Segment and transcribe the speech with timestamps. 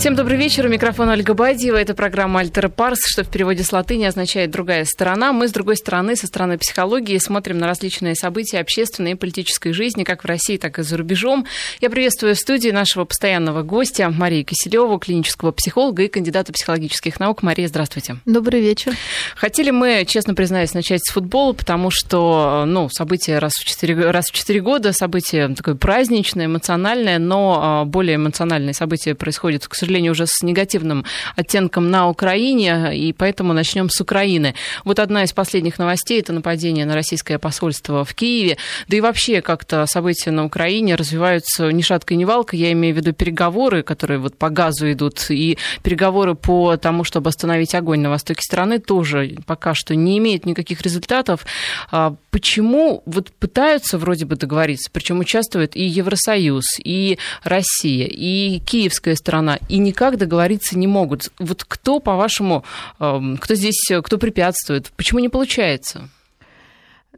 [0.00, 0.64] Всем добрый вечер.
[0.64, 1.76] У микрофона Ольга Бадьева.
[1.76, 5.34] Это программа «Альтера Парс», что в переводе с латыни означает «другая сторона».
[5.34, 10.04] Мы, с другой стороны, со стороны психологии, смотрим на различные события общественной и политической жизни,
[10.04, 11.44] как в России, так и за рубежом.
[11.82, 17.42] Я приветствую в студии нашего постоянного гостя Марию Киселеву, клинического психолога и кандидата психологических наук.
[17.42, 18.16] Мария, здравствуйте.
[18.24, 18.94] Добрый вечер.
[19.36, 24.30] Хотели мы, честно признаюсь, начать с футбола, потому что, ну, событие раз в 4, раз
[24.30, 29.89] в 4 года, событие такое праздничное, эмоциональное, но а, более эмоциональные события происходят, к сожалению,
[29.90, 31.04] сожалению, уже с негативным
[31.34, 34.54] оттенком на Украине, и поэтому начнем с Украины.
[34.84, 38.56] Вот одна из последних новостей– это нападение на российское посольство в Киеве.
[38.86, 42.60] Да и вообще как-то события на Украине развиваются ни шаткой, ни валкой.
[42.60, 47.30] Я имею в виду переговоры, которые вот по газу идут, и переговоры по тому, чтобы
[47.30, 51.44] остановить огонь на востоке страны, тоже пока что не имеют никаких результатов.
[51.90, 59.16] А почему вот пытаются вроде бы договориться, причем участвует и Евросоюз, и Россия, и киевская
[59.16, 61.30] сторона, и никак договориться не могут.
[61.38, 62.64] Вот кто, по-вашему,
[62.98, 64.90] эм, кто здесь, кто препятствует?
[64.96, 66.08] Почему не получается?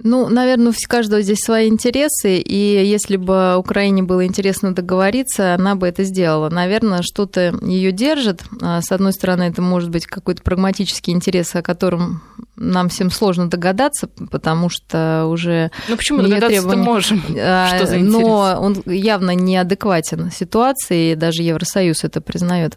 [0.05, 5.77] Ну, наверное, у каждого здесь свои интересы, и если бы Украине было интересно договориться, она
[5.77, 6.51] бы это сделала.
[6.51, 8.43] Наверное, что-то ее держит.
[8.61, 12.23] А, с одной стороны, это может быть какой-то прагматический интерес, о котором
[12.57, 15.71] нам всем сложно догадаться, потому что уже...
[15.89, 16.83] Ну, почему догадаться требования...
[16.83, 17.23] можем?
[17.39, 18.13] А, что за интерес?
[18.13, 22.77] Но он явно неадекватен ситуации, и даже Евросоюз это признает.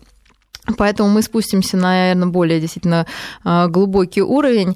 [0.77, 3.05] Поэтому мы спустимся, наверное, более действительно
[3.43, 4.75] а, глубокий уровень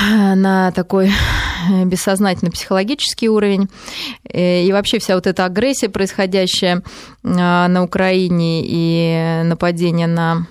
[0.00, 1.10] на такой
[1.84, 3.68] бессознательно психологический уровень.
[4.32, 6.82] Э, и вообще вся вот эта агрессия, происходящая
[7.22, 10.46] а, на Украине и нападение на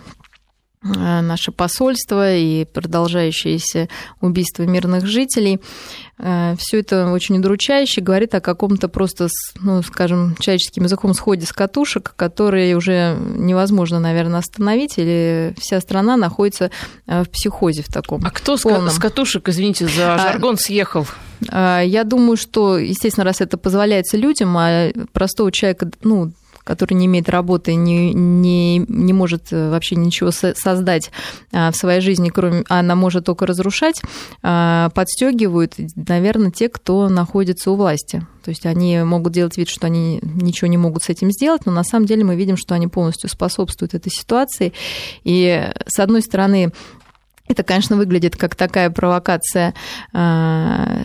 [0.83, 3.87] а, наше посольство и продолжающееся
[4.21, 5.61] убийство мирных жителей.
[6.19, 9.27] Э, Все это очень удручающе, говорит о каком-то просто,
[9.59, 16.17] ну, скажем, человеческим языком сходе с катушек, которые уже невозможно, наверное, остановить, или вся страна
[16.17, 16.71] находится
[17.07, 18.21] э, в психозе в таком.
[18.23, 18.89] А кто полном.
[18.89, 21.07] с катушек, извините за а, жаргон, съехал?
[21.49, 26.31] А, я думаю, что, естественно, раз это позволяется людям, а простого человека, ну,
[26.63, 31.11] который не имеет работы, не, не, не может э, вообще ничего создать
[31.51, 34.01] а, в своей жизни, кроме, она может только разрушать,
[34.41, 38.25] а, подстегивают, наверное, те, кто находится у власти.
[38.43, 41.71] То есть они могут делать вид, что они ничего не могут с этим сделать, но
[41.71, 44.73] на самом деле мы видим, что они полностью способствуют этой ситуации.
[45.23, 46.71] И, с одной стороны,
[47.47, 49.73] это, конечно, выглядит как такая провокация,
[50.13, 51.03] а,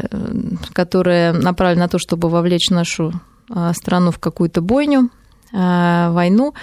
[0.72, 3.12] которая направлена на то, чтобы вовлечь нашу
[3.72, 5.08] страну в какую-то бойню,
[5.52, 6.54] войну,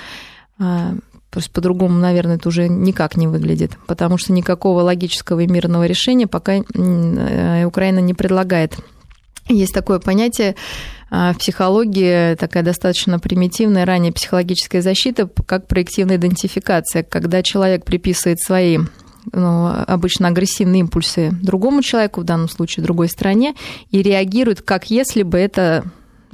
[0.60, 0.94] э,
[1.32, 6.28] Просто по-другому, наверное, это уже никак не выглядит, потому что никакого логического и мирного решения
[6.28, 8.78] пока э, Украина не предлагает.
[9.50, 10.56] Есть такое понятие
[11.12, 18.80] в психологии, такая достаточно примитивная ранее психологическая защита, как проективная идентификация, когда человек приписывает свои
[19.32, 23.56] ну, обычно агрессивные импульсы другому человеку, в данном случае другой стране,
[23.92, 25.86] и реагирует, как если бы это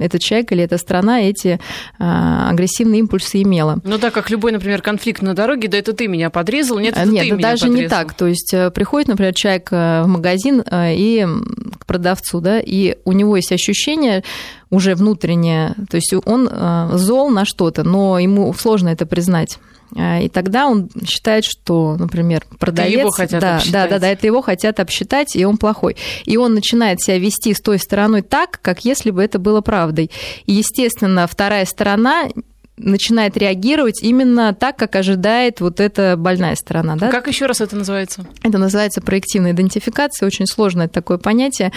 [0.02, 1.60] этот человек или эта страна эти
[1.98, 3.78] а, агрессивные импульсы имела.
[3.84, 7.08] Ну да, как любой, например, конфликт на дороге, да это ты меня подрезал, нет, это
[7.08, 7.82] нет, ты меня даже подрезал.
[7.82, 8.14] не так.
[8.14, 11.26] То есть э, приходит, например, человек э, в магазин э, и
[11.78, 14.22] к продавцу, да, и у него есть ощущение
[14.70, 16.48] уже внутреннее, то есть он
[16.94, 19.58] зол на что-то, но ему сложно это признать.
[19.96, 22.92] А, и тогда он считает, что, например, продавец...
[22.92, 23.72] Это его хотят да, обсчитать.
[23.72, 25.96] Да, да, да, это его хотят обсчитать, и он плохой.
[26.24, 30.10] И он начинает себя вести с той стороной так, как если бы это было правдой.
[30.46, 32.28] И, естественно, вторая сторона
[32.76, 36.96] начинает реагировать именно так, как ожидает вот эта больная сторона.
[36.96, 37.10] Да?
[37.10, 38.24] Как еще раз это называется?
[38.42, 41.72] Это называется проективная идентификация, очень сложное такое понятие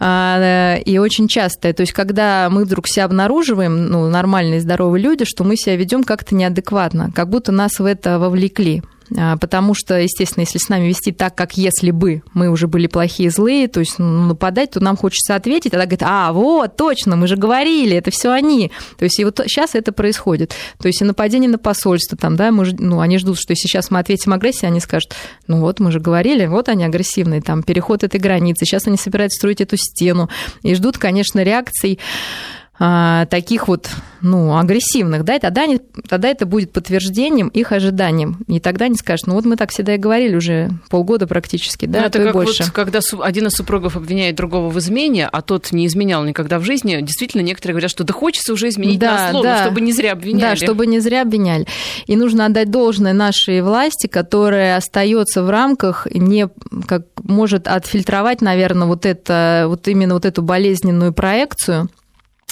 [0.00, 1.72] а, и очень частое.
[1.72, 6.02] То есть, когда мы вдруг себя обнаруживаем, ну, нормальные, здоровые люди, что мы себя ведем
[6.02, 8.82] как-то неадекватно, как будто нас в это вовлекли.
[9.16, 12.86] А, потому что, естественно, если с нами вести так, как если бы мы уже были
[12.86, 17.16] плохие, злые, то есть ну, нападать, то нам хочется ответить, тогда говорит, а, вот, точно,
[17.16, 18.72] мы же говорили, это все они.
[18.98, 20.54] То есть и вот сейчас это происходит.
[20.78, 23.90] То есть и нападение на посольство, там, да, мы, ну, они ждут, что если сейчас
[23.90, 25.14] мы ответим агрессией, они скажут,
[25.46, 29.36] ну вот, мы же говорили, вот они агрессивные, там, переход этой границы, сейчас они собираются
[29.36, 30.28] строить эту стену,
[30.62, 33.88] и ждут, конечно, реакций а, таких вот,
[34.20, 38.44] ну, агрессивных, да, и тогда, они, тогда это будет подтверждением их ожиданиям.
[38.48, 42.00] И тогда они скажут, ну вот мы так всегда и говорили уже полгода практически, да,
[42.00, 42.64] ну, это как больше.
[42.64, 46.64] Вот, когда один из супругов обвиняет другого в измене, а тот не изменял никогда в
[46.64, 50.12] жизни, действительно некоторые говорят, что да хочется уже изменить да, на да, чтобы не зря
[50.12, 50.42] обвиняли.
[50.42, 51.66] Да, чтобы не зря обвиняли.
[52.06, 56.48] И нужно отдать должное нашей власти, которая остается в рамках, не
[56.86, 61.88] как может отфильтровать, наверное, вот это, вот именно вот эту болезненную проекцию,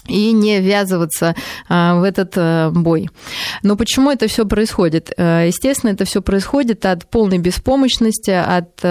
[0.06, 1.34] и не ввязываться
[1.68, 3.08] в этот бой.
[3.62, 5.12] Но почему это все происходит?
[5.16, 8.84] Естественно, это все происходит от полной беспомощности, от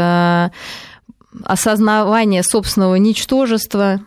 [1.43, 4.01] осознавания собственного ничтожества,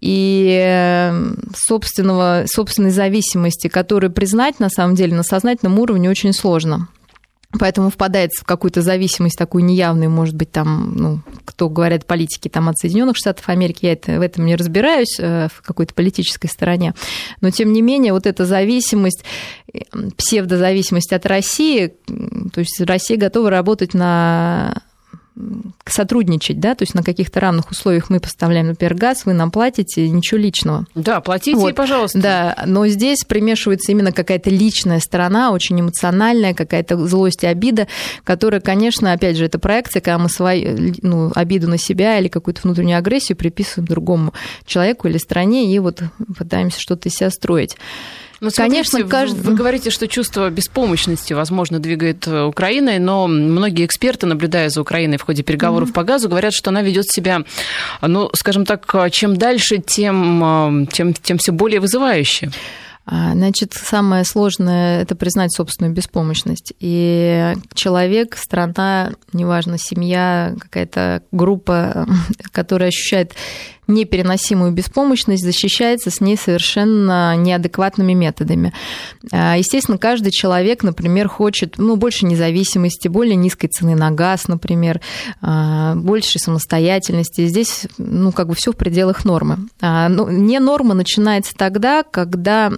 [0.00, 1.12] и
[1.56, 6.88] собственного, собственной зависимости, которую признать на самом деле на сознательном уровне очень сложно.
[7.58, 12.68] Поэтому впадает в какую-то зависимость такую неявную, может быть, там, ну, кто говорят политики там
[12.68, 16.92] от Соединенных Штатов Америки, я это, в этом не разбираюсь, э, в какой-то политической стороне.
[17.40, 19.24] Но, тем не менее, вот эта зависимость,
[19.72, 19.78] э,
[20.18, 21.94] псевдозависимость от России,
[22.52, 24.82] то есть Россия готова работать на
[25.86, 30.08] сотрудничать, да, то есть на каких-то равных условиях мы поставляем, например, газ, вы нам платите,
[30.08, 30.86] ничего личного.
[30.94, 31.74] Да, платите, вот.
[31.74, 32.18] пожалуйста.
[32.20, 37.88] Да, но здесь примешивается именно какая-то личная сторона, очень эмоциональная, какая-то злость и обида,
[38.24, 42.62] которая, конечно, опять же, это проекция, когда мы свою ну, обиду на себя или какую-то
[42.64, 44.34] внутреннюю агрессию приписываем другому
[44.66, 46.02] человеку или стране и вот
[46.36, 47.76] пытаемся что-то из себя строить.
[48.40, 49.40] Ну, Конечно, каждый...
[49.40, 55.18] Вы говорите, что чувство беспомощности, возможно, двигает э, Украиной, но многие эксперты, наблюдая за Украиной
[55.18, 55.94] в ходе переговоров mm-hmm.
[55.94, 57.42] по газу, говорят, что она ведет себя,
[58.00, 62.50] ну, скажем так, чем дальше, тем, э, тем, тем все более вызывающе.
[63.10, 66.74] А, значит, самое сложное– это признать собственную беспомощность.
[66.78, 72.06] И человек, страна, неважно, семья, какая-то группа,
[72.52, 73.32] которая ощущает
[73.88, 78.72] непереносимую беспомощность защищается с ней совершенно неадекватными методами.
[79.32, 85.00] А, естественно, каждый человек, например, хочет ну, больше независимости, более низкой цены на газ, например,
[85.40, 87.46] а, больше самостоятельности.
[87.46, 89.58] Здесь ну, как бы все в пределах нормы.
[89.80, 92.70] А, но не норма начинается тогда, когда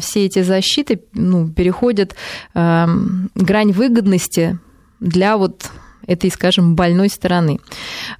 [0.00, 2.14] все эти защиты ну, переходят
[2.54, 4.58] грань выгодности
[5.00, 5.70] для вот
[6.08, 7.60] этой, скажем, больной стороны.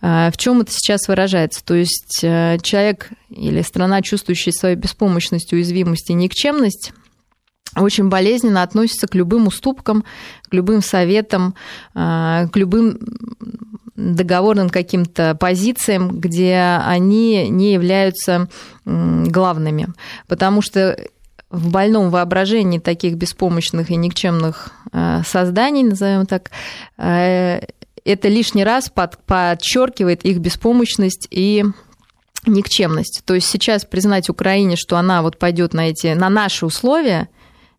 [0.01, 1.65] А, в чем это сейчас выражается?
[1.65, 6.93] То есть э, человек или страна, чувствующая свою беспомощность, уязвимость и никчемность,
[7.75, 10.05] очень болезненно относится к любым уступкам,
[10.49, 11.55] к любым советам,
[11.95, 12.99] а, к любым
[13.97, 18.49] договорным каким-то позициям, где они не являются
[18.85, 19.89] главными.
[20.29, 20.97] Потому что
[21.51, 26.51] в больном воображении таких беспомощных и никчемных э, созданий, назовем так,
[26.99, 27.61] э,
[28.09, 31.65] это лишний раз под, подчеркивает их беспомощность и
[32.47, 33.23] никчемность.
[33.25, 37.29] То есть сейчас признать Украине, что она вот пойдет на эти, на наши условия,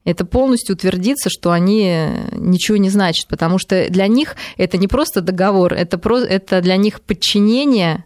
[0.05, 5.21] это полностью утвердится, что они ничего не значат, потому что для них это не просто
[5.21, 8.05] договор, это, про, это для них подчинение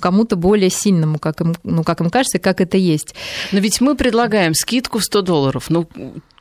[0.00, 3.14] кому-то более сильному, как им, ну, как им кажется, как это есть.
[3.52, 5.66] Но ведь мы предлагаем скидку в 100 долларов.
[5.68, 5.86] Ну,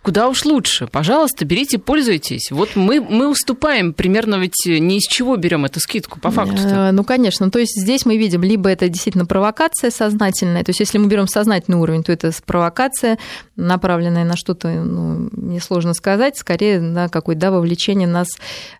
[0.03, 0.87] куда уж лучше.
[0.87, 2.51] Пожалуйста, берите, пользуйтесь.
[2.51, 6.57] Вот мы, мы уступаем примерно ведь не из чего берем эту скидку, по факту.
[6.57, 6.89] -то.
[6.89, 7.49] Э, ну, конечно.
[7.49, 11.27] То есть здесь мы видим, либо это действительно провокация сознательная, то есть если мы берем
[11.27, 13.17] сознательный уровень, то это провокация,
[13.55, 18.27] направленная на что-то, ну, несложно сказать, скорее на какое-то да, вовлечение нас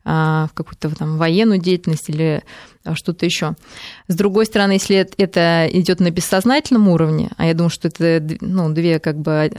[0.04, 2.44] а, в какую-то там военную деятельность или
[2.86, 3.56] а что-то еще.
[4.10, 8.70] С другой стороны, если это идет на бессознательном уровне, а я думаю, что это ну,
[8.74, 9.52] две как бы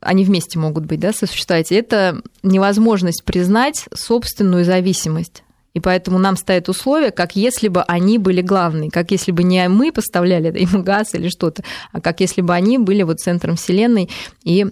[0.00, 5.42] они вместе могут быть, да, сосуществовать, это невозможность признать собственную зависимость.
[5.76, 9.68] И поэтому нам ставят условия, как если бы они были главные, как если бы не
[9.68, 14.08] мы поставляли им газ или что-то, а как если бы они были вот центром Вселенной
[14.42, 14.66] и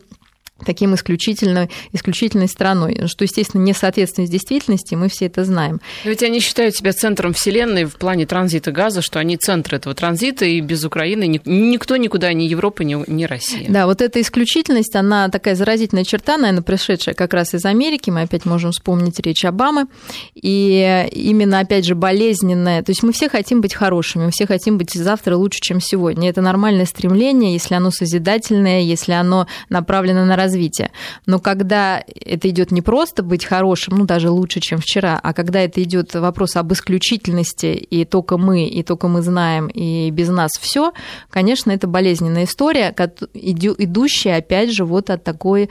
[0.65, 5.81] таким исключительной, исключительной страной, что, естественно, не соответствует действительности, мы все это знаем.
[6.05, 9.95] Но ведь они считают себя центром Вселенной в плане транзита газа, что они центр этого
[9.95, 13.67] транзита, и без Украины никто никуда, ни Европа, ни, ни Россия.
[13.69, 18.23] Да, вот эта исключительность, она такая заразительная черта, наверное, пришедшая как раз из Америки, мы
[18.23, 19.87] опять можем вспомнить речь Обамы,
[20.35, 24.79] и именно, опять же, болезненная, то есть мы все хотим быть хорошими, мы все хотим
[24.79, 26.31] быть завтра лучше, чем сегодня.
[26.31, 30.91] Это нормальное стремление, если оно созидательное, если оно направлено на развития.
[31.27, 35.61] Но когда это идет не просто быть хорошим, ну даже лучше, чем вчера, а когда
[35.61, 40.53] это идет вопрос об исключительности, и только мы, и только мы знаем, и без нас
[40.61, 40.93] все,
[41.31, 42.95] конечно, это болезненная история,
[43.35, 45.69] идущая, опять же, вот от такой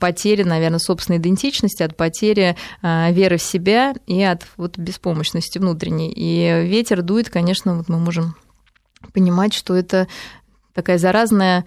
[0.00, 6.10] потери, наверное, собственной идентичности, от потери а, веры в себя и от вот беспомощности внутренней.
[6.10, 8.34] И ветер дует, конечно, вот мы можем
[9.12, 10.08] понимать, что это
[10.72, 11.66] такая заразная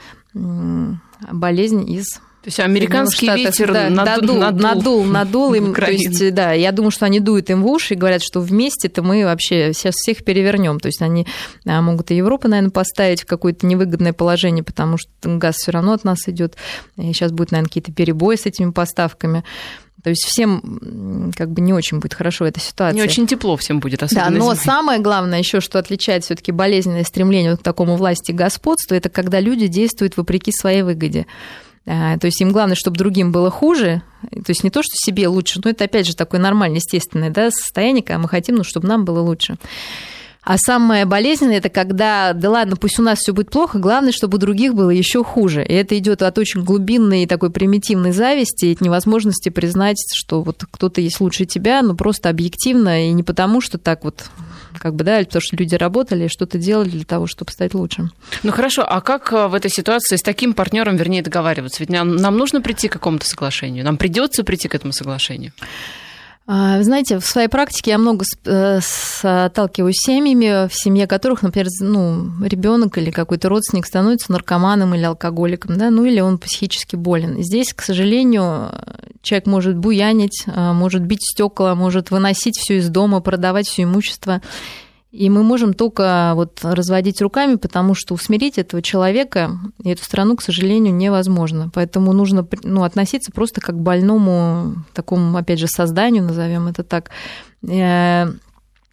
[1.31, 5.73] болезнь из то есть американский ветер да, надул, надул, надул, надул им.
[5.75, 9.03] То есть, да, я думаю, что они дуют им в уши и говорят, что вместе-то
[9.03, 10.79] мы вообще сейчас всех перевернем.
[10.79, 11.27] То есть они
[11.67, 15.91] а, могут и Европу, наверное, поставить в какое-то невыгодное положение, потому что газ все равно
[15.91, 16.55] от нас идет.
[16.95, 19.43] Сейчас будет, наверное, какие-то перебои с этими поставками.
[20.03, 22.95] То есть всем как бы не очень будет хорошо эта ситуация.
[22.95, 24.55] Не очень тепло всем будет, особенно Да, но зимой.
[24.57, 29.39] самое главное еще, что отличает все-таки болезненное стремление к такому власти и господству, это когда
[29.39, 31.25] люди действуют вопреки своей выгоде.
[31.85, 35.27] А, то есть им главное, чтобы другим было хуже, то есть не то, что себе
[35.27, 38.87] лучше, но это опять же такое нормальное, естественное да, состояние, когда мы хотим, ну, чтобы
[38.87, 39.57] нам было лучше.
[40.49, 44.37] А самое болезненное это когда, да ладно, пусть у нас все будет плохо, главное, чтобы
[44.37, 45.63] у других было еще хуже.
[45.63, 50.65] И это идет от очень глубинной такой примитивной зависти, и от невозможности признать, что вот
[50.71, 54.25] кто-то есть лучше тебя, но просто объективно, и не потому, что так вот
[54.79, 58.09] как бы, да, потому что люди работали, что-то делали для того, чтобы стать лучше.
[58.41, 61.81] Ну хорошо, а как э, в этой ситуации с таким партнером, вернее, договариваться?
[61.81, 65.51] Ведь нам, нам нужно прийти к какому-то соглашению, нам придется прийти к этому соглашению.
[66.51, 71.67] А, знаете, в своей практике я много э, сталкиваюсь с семьями, в семье которых, например,
[71.79, 77.43] ну, ребенок или какой-то родственник становится наркоманом или алкоголиком, да, ну или он психически болен.
[77.43, 78.71] Здесь, к сожалению,
[79.21, 84.41] человек может буянить, э, может бить стекла, может выносить все из дома, продавать все имущество.
[85.11, 90.35] И мы можем только вот разводить руками, потому что усмирить этого человека и эту страну,
[90.35, 91.71] к сожалению, невозможно.
[91.73, 97.09] Поэтому нужно ну, относиться просто как к больному такому, опять же, созданию, назовем это так.
[97.67, 98.31] Э,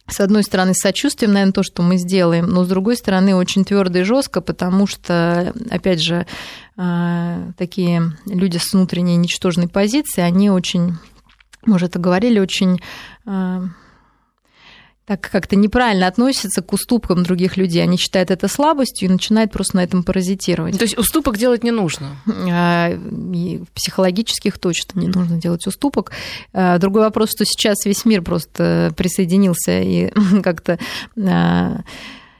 [0.09, 3.63] с одной стороны, с сочувствием, наверное, то, что мы сделаем, но с другой стороны, очень
[3.63, 6.25] твердо и жестко, потому что, опять же,
[6.77, 10.95] э, такие люди с внутренней ничтожной позицией, они очень,
[11.63, 12.81] мы уже это говорили, очень
[13.27, 13.61] э,
[15.07, 17.81] так как-то неправильно относятся к уступкам других людей.
[17.81, 20.77] Они считают это слабостью и начинают просто на этом паразитировать.
[20.77, 22.17] То есть уступок делать не нужно?
[22.51, 22.89] А,
[23.33, 26.11] и психологических точно не нужно делать уступок.
[26.51, 30.11] А, другой вопрос, что сейчас весь мир просто присоединился и
[30.43, 30.77] как-то
[31.17, 31.83] а,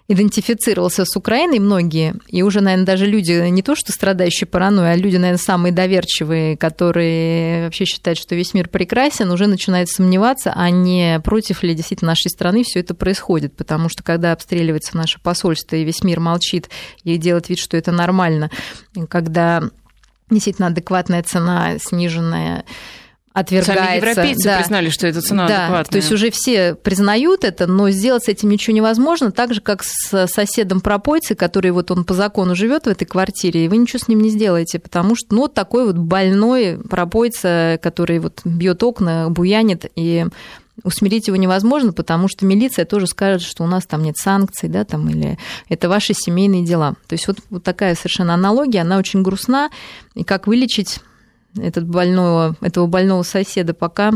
[0.07, 4.95] идентифицировался с Украиной многие, и уже, наверное, даже люди, не то что страдающие паранойей, а
[4.95, 10.69] люди, наверное, самые доверчивые, которые вообще считают, что весь мир прекрасен, уже начинают сомневаться, а
[10.69, 15.75] не против ли действительно нашей страны все это происходит, потому что когда обстреливается наше посольство,
[15.75, 16.69] и весь мир молчит
[17.03, 18.49] и делает вид, что это нормально,
[19.09, 19.63] когда
[20.29, 22.63] действительно адекватная цена, сниженная
[23.38, 23.84] отвергается.
[23.84, 24.58] Сами европейцы да.
[24.58, 25.91] признали, что эта цена да, адекватная.
[25.91, 29.84] То есть уже все признают это, но сделать с этим ничего невозможно, так же, как
[29.84, 34.00] с соседом пропойцей, который вот он по закону живет в этой квартире, и вы ничего
[34.00, 39.29] с ним не сделаете, потому что, ну, такой вот больной пропойца, который вот бьет окна,
[39.29, 40.25] буянит, и
[40.84, 44.84] усмирить его невозможно, потому что милиция тоже скажет, что у нас там нет санкций, да,
[44.84, 45.38] там, или
[45.70, 46.96] это ваши семейные дела.
[47.08, 49.70] То есть вот, вот такая совершенно аналогия, она очень грустна,
[50.15, 51.00] и как вылечить
[51.57, 54.11] этот больного, этого больного соседа, пока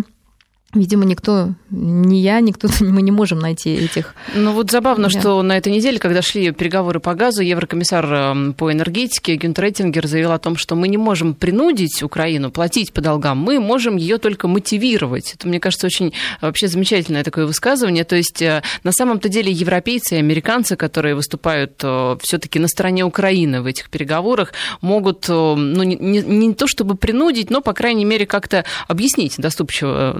[0.73, 4.15] Видимо, никто, ни я, никто, мы не можем найти этих.
[4.33, 5.19] Ну вот забавно, да.
[5.19, 10.07] что на этой неделе, когда шли переговоры по газу, еврокомиссар эм, по энергетике Гюнтер Эттингер
[10.07, 14.17] заявил о том, что мы не можем принудить Украину платить по долгам, мы можем ее
[14.17, 15.33] только мотивировать.
[15.33, 18.05] Это, мне кажется, очень вообще замечательное такое высказывание.
[18.05, 23.03] То есть э, на самом-то деле европейцы и американцы, которые выступают э, все-таки на стороне
[23.03, 27.73] Украины в этих переговорах, могут, э, ну не, не, не то чтобы принудить, но, по
[27.73, 30.15] крайней мере, как-то объяснить доступчиво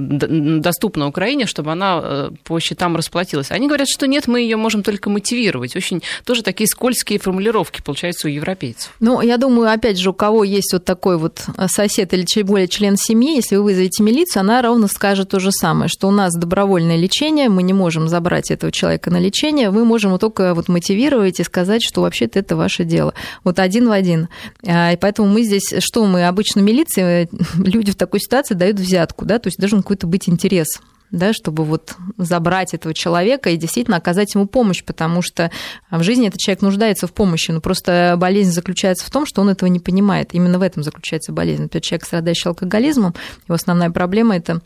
[0.61, 3.51] доступна Украине, чтобы она э, по счетам расплатилась.
[3.51, 5.75] Они говорят, что нет, мы ее можем только мотивировать.
[5.75, 8.93] Очень тоже такие скользкие формулировки получаются у европейцев.
[8.99, 12.45] Ну, я думаю, опять же, у кого есть вот такой вот э, сосед или чуть
[12.45, 16.11] более член семьи, если вы вызовете милицию, она ровно скажет то же самое, что у
[16.11, 20.67] нас добровольное лечение, мы не можем забрать этого человека на лечение, мы можем только вот
[20.67, 23.13] мотивировать и сказать, что вообще-то это ваше дело.
[23.43, 24.27] Вот один в один.
[24.65, 29.25] А, и поэтому мы здесь, что мы обычно милиции, люди в такой ситуации дают взятку,
[29.25, 30.79] да, то есть должен какой-то быть интерес
[31.11, 35.51] да, чтобы вот забрать этого человека и действительно оказать ему помощь, потому что
[35.89, 39.49] в жизни этот человек нуждается в помощи, но просто болезнь заключается в том, что он
[39.49, 40.33] этого не понимает.
[40.33, 41.63] Именно в этом заключается болезнь.
[41.63, 43.13] Например, человек, страдающий алкоголизмом,
[43.45, 44.61] его основная проблема– это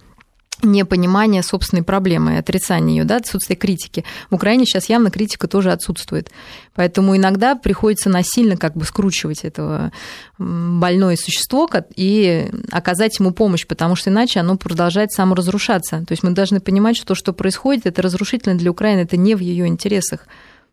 [0.63, 4.03] непонимание собственной проблемы, отрицание ее, да, отсутствие критики.
[4.29, 6.31] В Украине сейчас явно критика тоже отсутствует.
[6.73, 9.91] Поэтому иногда приходится насильно как бы скручивать этого
[10.37, 16.03] больное существо и оказать ему помощь, потому что иначе оно продолжает саморазрушаться.
[16.05, 19.35] То есть мы должны понимать, что то, что происходит, это разрушительно для Украины, это не
[19.35, 20.27] в ее интересах.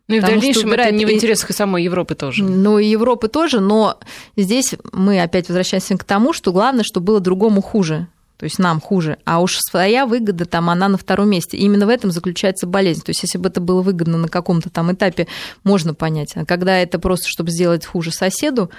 [0.07, 2.43] Ну и в дальнейшем это не в интересах и самой Европы тоже.
[2.43, 3.99] Ну и Европы тоже, но
[4.35, 8.07] здесь мы опять возвращаемся к тому, что главное, что было другому хуже
[8.43, 11.55] то есть нам хуже, а уж своя выгода там, она на втором месте.
[11.55, 13.01] И именно в этом заключается болезнь.
[13.01, 15.27] То есть если бы это было выгодно на каком-то там этапе,
[15.63, 16.33] можно понять.
[16.35, 18.69] А когда это просто, чтобы сделать хуже соседу,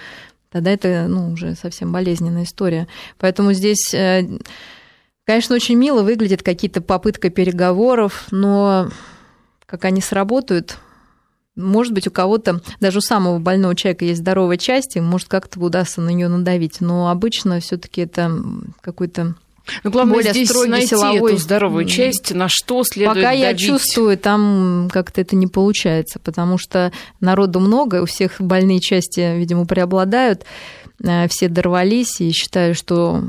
[0.53, 2.89] тогда это ну, уже совсем болезненная история.
[3.17, 4.29] Поэтому здесь, э,
[5.25, 8.91] конечно, очень мило выглядят какие-то попытки переговоров, но
[9.65, 10.77] как они сработают,
[11.57, 15.59] может быть, у кого-то, даже у самого больного человека есть здоровая часть, и может как-то
[15.59, 16.83] удастся на нее надавить.
[16.83, 18.31] Но обычно все-таки это
[18.83, 19.37] какой-то
[19.83, 21.33] Но главное более здесь строгий найти силовой...
[21.33, 23.41] эту здоровую часть, на что следует Пока давить.
[23.41, 29.37] я чувствую, там как-то это не получается, потому что народу много, у всех больные части,
[29.37, 30.45] видимо, преобладают,
[31.03, 33.23] э, все дорвались, и считаю, что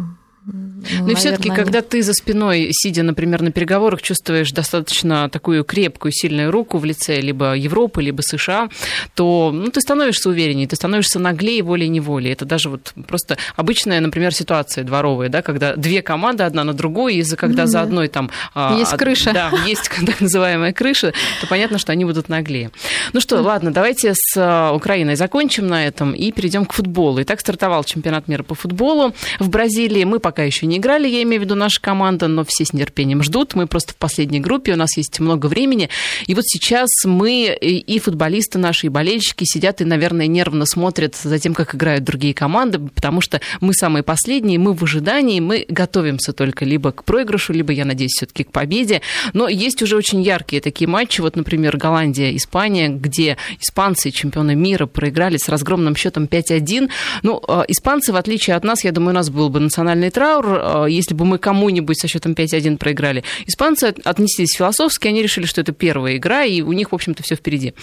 [0.46, 6.12] ну, и все-таки, когда ты за спиной, сидя, например, на переговорах, чувствуешь достаточно такую крепкую,
[6.12, 8.70] сильную руку в лице либо Европы, либо США,
[9.16, 12.32] то ну, ты становишься увереннее, ты становишься наглее волей-неволей.
[12.32, 17.16] Это даже вот просто обычная, например, ситуация дворовая, да, когда две команды одна на другую,
[17.16, 17.68] из-за когда mm-hmm.
[17.68, 18.30] за одной там...
[18.54, 19.34] А, есть крыша.
[19.34, 22.70] Да, есть так называемая крыша, то понятно, что они будут наглее.
[23.14, 23.42] Ну что, mm-hmm.
[23.42, 27.22] ладно, давайте с а, Украиной закончим на этом и перейдем к футболу.
[27.24, 30.04] Итак, стартовал чемпионат мира по футболу в Бразилии.
[30.04, 33.24] Мы пока еще не играли, я имею в виду наша команда, но все с нетерпением
[33.24, 33.56] ждут.
[33.56, 35.90] Мы просто в последней группе, у нас есть много времени.
[36.28, 41.40] И вот сейчас мы и футболисты наши, и болельщики сидят и, наверное, нервно смотрят за
[41.40, 46.34] тем, как играют другие команды, потому что мы самые последние, мы в ожидании, мы готовимся
[46.34, 49.02] только либо к проигрышу, либо, я надеюсь, все-таки к победе.
[49.34, 51.22] Но есть уже очень яркие такие матчи.
[51.22, 56.90] Вот, например, Голландия, Испания, где испанцы, чемпионы мира, проиграли с разгромным счетом 5-1.
[57.24, 60.25] Ну, а, испанцы, в отличие от нас, я думаю, у нас был бы национальный траур,
[60.26, 63.24] траур, э, если бы мы кому-нибудь со счетом 5-1 проиграли.
[63.46, 67.36] Испанцы отнеслись философски, они решили, что это первая игра, и у них, в общем-то, все
[67.36, 67.74] впереди.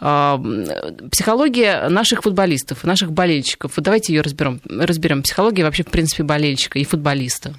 [0.00, 0.40] А,
[1.10, 3.72] психология наших футболистов, наших болельщиков.
[3.76, 4.60] Вот давайте ее разберем.
[4.68, 5.22] разберем.
[5.22, 7.54] Психология вообще, в принципе, болельщика и футболиста.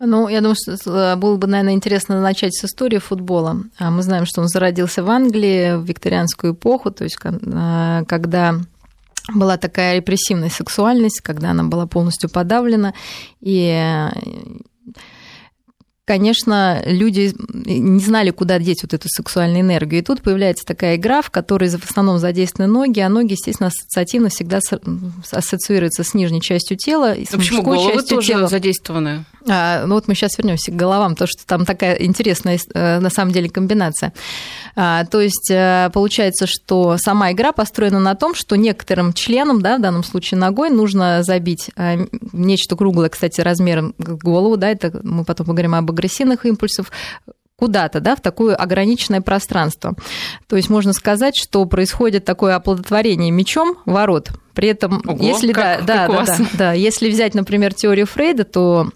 [0.00, 3.62] Ну, я думаю, что э, было бы, наверное, интересно начать с истории футбола.
[3.78, 8.60] А мы знаем, что он зародился в Англии в викторианскую эпоху, то есть э, когда
[9.34, 12.94] была такая репрессивная сексуальность, когда она была полностью подавлена,
[13.40, 14.08] и
[16.08, 20.00] конечно, люди не знали, куда деть вот эту сексуальную энергию.
[20.00, 24.30] И тут появляется такая игра, в которой в основном задействованы ноги, а ноги, естественно, ассоциативно
[24.30, 24.60] всегда
[25.30, 28.48] ассоциируются с нижней частью тела и с Почему головы частью тоже тела.
[28.48, 29.26] задействованы?
[29.48, 33.10] А, ну вот мы сейчас вернемся к головам, то что там такая интересная э, на
[33.10, 34.12] самом деле комбинация.
[34.76, 39.78] А, то есть э, получается, что сама игра построена на том, что некоторым членам, да,
[39.78, 45.24] в данном случае ногой, нужно забить э, нечто круглое, кстати, размером голову, да, это мы
[45.24, 46.90] потом поговорим об агрессивных импульсах,
[47.58, 49.94] куда-то, да, в такое ограниченное пространство.
[50.46, 54.30] То есть можно сказать, что происходит такое оплодотворение мечом ворот.
[54.54, 58.06] При этом, Ого, если как, да, как да, да, да, да, если взять, например, теорию
[58.06, 58.90] Фрейда, то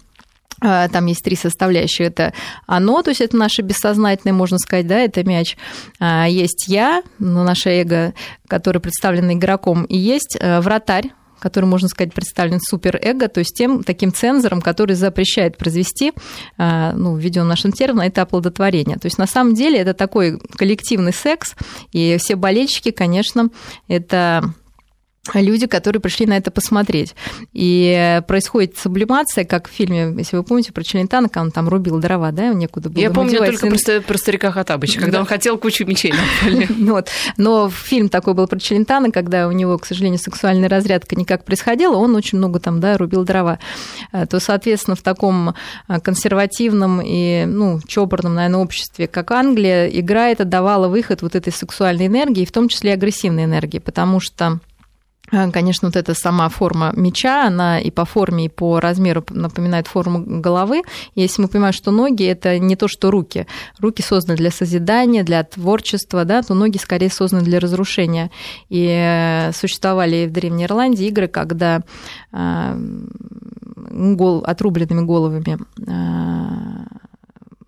[0.63, 2.07] там есть три составляющие.
[2.07, 2.33] Это
[2.65, 5.57] оно, то есть это наше бессознательное, можно сказать, да, это мяч.
[5.99, 8.13] А, есть я, ну, наше эго,
[8.47, 13.83] которое представлено игроком, и есть э, вратарь, который, можно сказать, представлен суперэго, то есть тем
[13.83, 16.13] таким цензором, который запрещает произвести,
[16.57, 18.97] а, ну, введен нашим термином, это оплодотворение.
[18.97, 21.55] То есть на самом деле это такой коллективный секс,
[21.91, 23.49] и все болельщики, конечно,
[23.89, 24.53] это
[25.33, 27.15] люди, которые пришли на это посмотреть.
[27.53, 31.99] И происходит сублимация, как в фильме, если вы помните, про Челентана, когда он там рубил
[31.99, 35.19] дрова, да, некуда было Я помню только про, про старика Хатабыча, когда да.
[35.21, 37.07] он хотел кучу мечей на вот.
[37.37, 41.95] Но фильм такой был про Челентана, когда у него, к сожалению, сексуальная разрядка никак происходила,
[41.95, 43.59] он очень много там, да, рубил дрова.
[44.11, 45.55] А, то, соответственно, в таком
[45.87, 51.53] а, консервативном и, ну, чопорном, наверное, обществе, как Англия, игра это давала выход вот этой
[51.53, 54.59] сексуальной энергии, в том числе агрессивной энергии, потому что
[55.29, 60.23] конечно, вот эта сама форма меча, она и по форме, и по размеру напоминает форму
[60.41, 60.83] головы.
[61.15, 63.47] Если мы понимаем, что ноги– это не то, что руки.
[63.79, 68.29] Руки созданы для созидания, для творчества, да, то ноги скорее созданы для разрушения.
[68.69, 71.81] И э, существовали в Древней Ирландии игры, когда
[73.91, 75.57] гол, отрубленными головами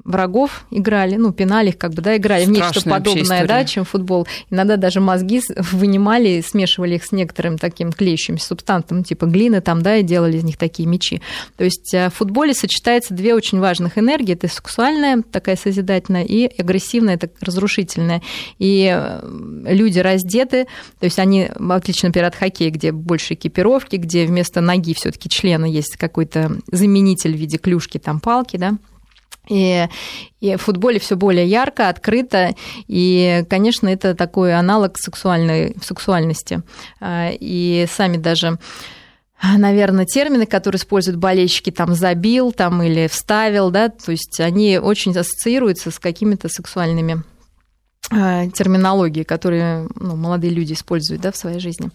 [0.05, 3.83] врагов играли, ну, пинали их, как бы, да, играли Страшная в нечто подобное, да, чем
[3.83, 4.27] футбол.
[4.51, 5.41] Иногда даже мозги
[5.71, 10.43] вынимали, смешивали их с некоторым таким клеющимся субстантом, типа глины там, да, и делали из
[10.43, 11.21] них такие мечи.
[11.57, 14.33] То есть э, в футболе сочетается две очень важных энергии.
[14.33, 18.21] Это сексуальная, такая созидательная, и агрессивная, это разрушительная.
[18.59, 19.19] И э,
[19.65, 20.65] люди раздеты,
[20.99, 25.29] то есть они, отлично, например, от хоккея, где больше экипировки, где вместо ноги все таки
[25.29, 28.77] члена есть какой-то заменитель в виде клюшки, там, палки, да,
[29.47, 29.87] и,
[30.39, 32.55] и в футболе все более ярко, открыто,
[32.87, 36.61] и, конечно, это такой аналог сексуальной, сексуальности.
[36.99, 38.57] А, и сами даже
[39.57, 45.15] наверное, термины, которые используют болельщики, там, забил, там, или вставил, да, то есть они очень
[45.15, 47.23] ассоциируются с какими-то сексуальными
[48.09, 51.89] терминологии, которые ну, молодые люди используют да, в своей жизни.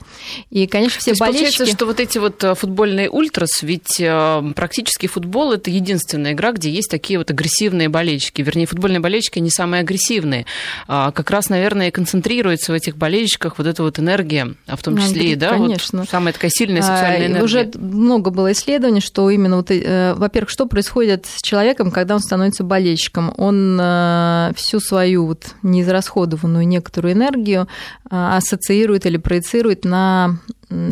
[0.50, 1.58] И, конечно, все То болельщики...
[1.58, 6.52] Получается, что вот эти вот э, футбольные ультрас, ведь э, практически футбол– это единственная игра,
[6.52, 8.42] где есть такие вот агрессивные болельщики.
[8.42, 10.46] Вернее, футбольные болельщики не самые агрессивные.
[10.88, 14.98] А как раз, наверное, концентрируется в этих болельщиках вот эта вот энергия, а в том
[14.98, 16.00] числе, да, конечно.
[16.00, 17.44] Вот самая такая сильная сексуальная энергия.
[17.44, 22.64] Уже много было исследований, что именно вот, во-первых, что происходит с человеком, когда он становится
[22.64, 23.32] болельщиком?
[23.36, 27.68] Он всю свою вот неизрасходованную израсходованную некоторую энергию
[28.08, 30.38] а, ассоциирует или проецирует на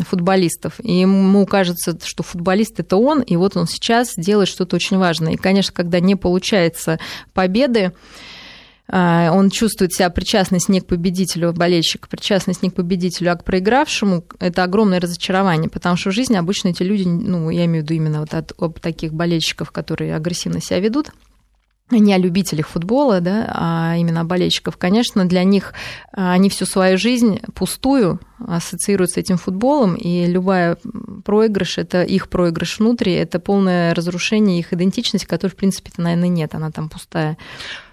[0.07, 0.73] футболистов.
[0.83, 5.33] И ему кажется, что футболист это он, и вот он сейчас делает что-то очень важное.
[5.33, 6.99] И, конечно, когда не получается
[7.33, 7.93] победы,
[8.91, 13.43] а, он чувствует себя причастность не к победителю, болельщик, причастность не к победителю, а к
[13.43, 17.89] проигравшему, это огромное разочарование, потому что в жизни обычно эти люди, ну, я имею в
[17.89, 21.11] виду именно вот от, от таких болельщиков, которые агрессивно себя ведут,
[21.91, 25.73] не о любителях футбола, да, а именно о болельщиков, конечно, для них
[26.11, 30.77] а, они всю свою жизнь пустую ассоциируют с этим футболом, и любая
[31.25, 36.55] проигрыш, это их проигрыш внутри, это полное разрушение их идентичности, которой, в принципе-то, наверное, нет,
[36.55, 37.37] она там пустая.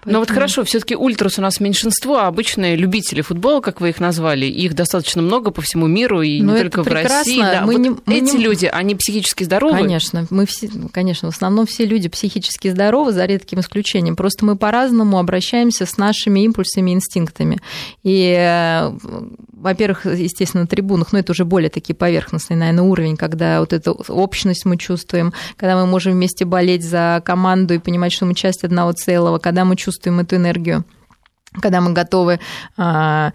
[0.07, 0.13] Поэтому...
[0.13, 3.89] Но вот хорошо, все таки ультрас у нас меньшинство, а обычные любители футбола, как вы
[3.89, 7.41] их назвали, их достаточно много по всему миру, и Но не только в России.
[7.41, 7.63] Да.
[7.65, 8.41] Мы вот не, мы эти не...
[8.41, 9.77] люди, они психически здоровы?
[9.77, 14.15] Конечно, мы все, конечно, в основном все люди психически здоровы, за редким исключением.
[14.15, 17.59] Просто мы по-разному обращаемся с нашими импульсами и инстинктами.
[18.03, 18.93] И, э,
[19.51, 23.91] во-первых, естественно, на трибунах, но это уже более такие поверхностный, наверное, уровень, когда вот эту
[24.07, 28.63] общность мы чувствуем, когда мы можем вместе болеть за команду и понимать, что мы часть
[28.63, 30.85] одного целого, когда мы чувствуем эту энергию,
[31.61, 32.39] когда мы готовы
[32.77, 33.31] а,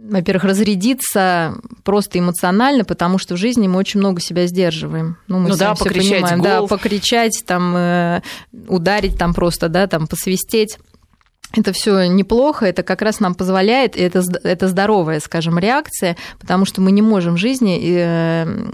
[0.00, 5.16] во-первых, разрядиться просто эмоционально, потому что в жизни мы очень много себя сдерживаем.
[5.26, 8.22] Ну, мы ну да, покричать понимаем, да, покричать, там, э,
[8.68, 10.78] ударить там просто, да, там, посвистеть
[11.54, 16.82] это все неплохо, это как раз нам позволяет, это, это здоровая, скажем, реакция, потому что
[16.82, 18.68] мы не можем в жизни э,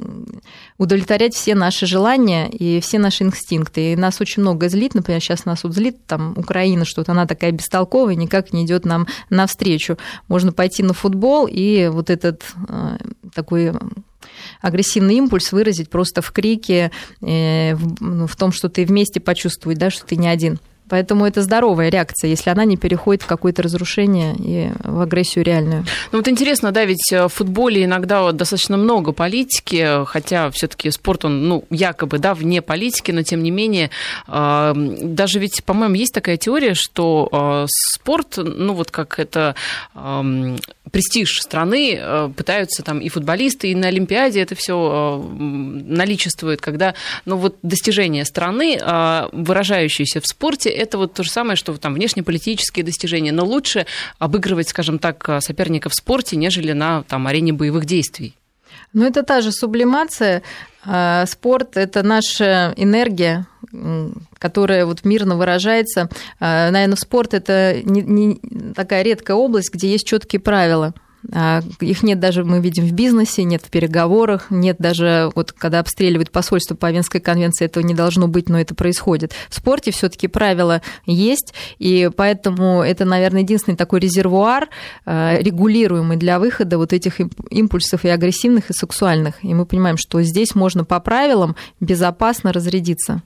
[0.76, 3.92] удовлетворять все наши желания и все наши инстинкты.
[3.92, 7.52] И нас очень много злит, например, сейчас нас вот злит там Украина, что-то она такая
[7.52, 9.96] бестолковая, никак не идет нам навстречу.
[10.26, 12.96] Можно пойти на футбол и вот этот э,
[13.32, 13.72] такой
[14.60, 19.90] агрессивный импульс выразить просто в крике, э, ну, в том, что ты вместе почувствовать, да,
[19.90, 20.58] что ты не один.
[20.88, 25.84] Поэтому это здоровая реакция, если она не переходит в какое-то разрушение и в агрессию реальную.
[26.12, 31.24] Ну вот интересно, да, ведь в футболе иногда вот достаточно много политики, хотя все-таки спорт,
[31.24, 33.90] он, ну, якобы, да, вне политики, но тем не менее,
[34.26, 39.54] а, даже ведь, по-моему, есть такая теория, что а, спорт, ну вот как это
[40.90, 46.94] престиж страны э, пытаются там и футболисты, и на Олимпиаде это все э, наличествует, когда
[47.24, 51.94] ну, вот достижения страны, э, выражающиеся в спорте, это вот то же самое, что там
[51.94, 53.87] внешнеполитические достижения, но лучше
[54.18, 58.34] обыгрывать, скажем так, соперников в спорте, нежели на там, арене боевых действий.
[58.92, 60.42] Ну, это та же сублимация.
[61.26, 63.46] Спорт– это наша энергия,
[64.38, 66.08] которая вот мирно выражается.
[66.38, 68.40] Наверное, спорт– это не, не
[68.74, 70.94] такая редкая область, где есть четкие правила.
[71.32, 75.80] А, их нет даже, мы видим, в бизнесе, нет в переговорах, нет даже, вот когда
[75.80, 79.32] обстреливают посольство по Венской конвенции, этого не должно быть, но это происходит.
[79.48, 84.68] В спорте все таки правила есть, и поэтому это, наверное, единственный такой резервуар,
[85.06, 89.42] а, регулируемый для выхода вот этих импульсов и агрессивных, и сексуальных.
[89.42, 93.22] И мы понимаем, что здесь можно по правилам безопасно разрядиться.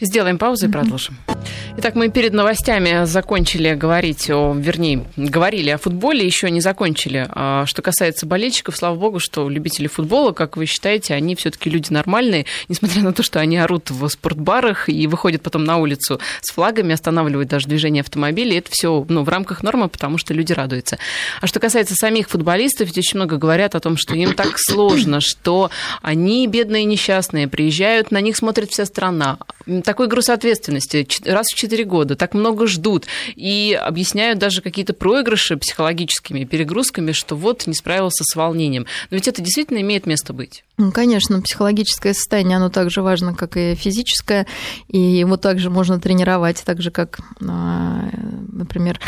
[0.00, 1.16] Сделаем паузу и продолжим.
[1.76, 7.26] Итак, мы перед новостями закончили говорить о, вернее, говорили о футболе, еще не закончили.
[7.30, 11.92] А что касается болельщиков, слава богу, что любители футбола, как вы считаете, они все-таки люди
[11.92, 16.52] нормальные, несмотря на то, что они орут в спортбарах и выходят потом на улицу с
[16.52, 18.58] флагами, останавливают даже движение автомобилей.
[18.58, 20.98] Это все ну, в рамках нормы, потому что люди радуются.
[21.40, 25.20] А что касается самих футболистов, ведь очень много говорят о том, что им так сложно,
[25.20, 25.70] что
[26.02, 29.38] они бедные несчастные, приезжают, на них смотрит вся страна
[29.82, 35.56] такой груз ответственности раз в 4 года, так много ждут и объясняют даже какие-то проигрыши
[35.56, 38.86] психологическими перегрузками, что вот не справился с волнением.
[39.10, 40.64] Но ведь это действительно имеет место быть.
[40.76, 44.46] Ну, конечно, психологическое состояние, оно так же важно, как и физическое,
[44.88, 48.08] и его также можно тренировать, так же, как, а,
[48.52, 49.00] например,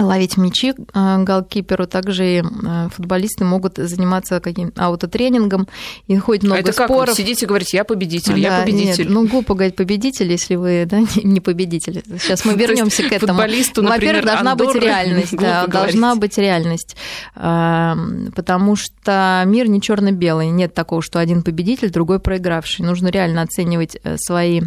[0.00, 5.68] ловить мячи э, голкиперу, также и э, футболисты могут заниматься каким-то аутотренингом,
[6.06, 7.06] и ходит много а это споров.
[7.06, 7.16] Как?
[7.16, 9.04] Сидите и говорите, я победитель, да, я победитель.
[9.04, 12.02] Нет, ну, глупо говорить победитель, если вы да, не победитель.
[12.18, 13.32] Сейчас мы вернемся к этому.
[13.32, 15.36] Футболисту, Во-первых, должна быть реальность.
[15.36, 16.96] Да, должна быть реальность.
[17.34, 22.84] Потому что мир не черно белый Нет такого, что один победитель, другой проигравший.
[22.84, 24.62] Нужно реально оценивать э, свои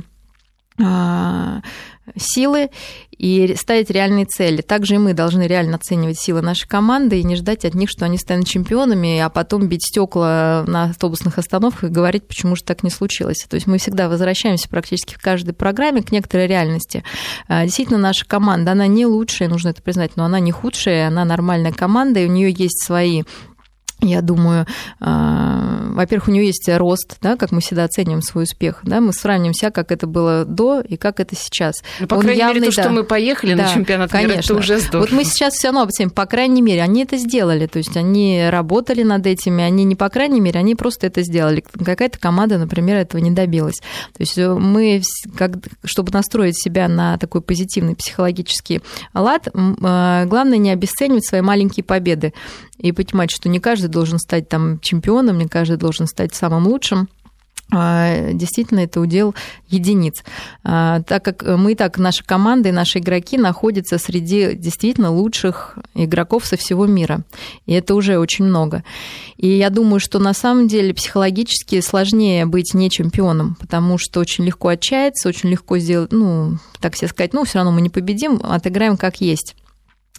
[0.81, 1.61] а,
[2.17, 2.69] силы
[3.17, 4.61] и ставить реальные цели.
[4.61, 8.05] Также и мы должны реально оценивать силы нашей команды и не ждать от них, что
[8.05, 12.83] они станут чемпионами, а потом бить стекла на автобусных остановках и говорить, почему же так
[12.83, 13.45] не случилось.
[13.49, 17.03] То есть мы всегда возвращаемся практически в каждой программе к некоторой реальности.
[17.47, 21.25] А, действительно, наша команда, она не лучшая, нужно это признать, но она не худшая, она
[21.25, 23.23] нормальная команда, и у нее есть свои
[24.11, 24.65] я думаю,
[24.99, 29.13] а, во-первых, у нее есть рост, да, как мы всегда оцениваем свой успех, да, мы
[29.13, 31.83] сравним себя, как это было до и как это сейчас.
[31.99, 32.83] Ну, по Он крайней явный, мере, то, да.
[32.83, 34.33] что мы поехали да, на чемпионат конечно.
[34.33, 35.07] мира, это уже здорово.
[35.07, 38.47] Вот мы сейчас все равно оценим, по крайней мере, они это сделали, то есть они
[38.49, 41.63] работали над этими, они не по крайней мере, они просто это сделали.
[41.83, 43.79] Какая-то команда, например, этого не добилась.
[43.79, 45.01] То есть э, мы,
[45.37, 48.81] как, чтобы настроить себя на такой позитивный психологический
[49.13, 52.33] лад, э, главное не обесценивать свои маленькие победы
[52.77, 57.07] и понимать, что не каждый должен стать там чемпионом, не каждый должен стать самым лучшим
[57.71, 59.33] а, действительно это удел
[59.67, 60.23] единиц.
[60.63, 65.77] А, так как мы и так, наша команда и наши игроки находятся среди действительно лучших
[65.95, 67.23] игроков со всего мира.
[67.65, 68.83] И это уже очень много.
[69.37, 74.43] И я думаю, что на самом деле психологически сложнее быть не чемпионом, потому что очень
[74.43, 78.39] легко отчаяться, очень легко сделать, ну, так все сказать, ну, все равно мы не победим,
[78.43, 79.55] отыграем как есть.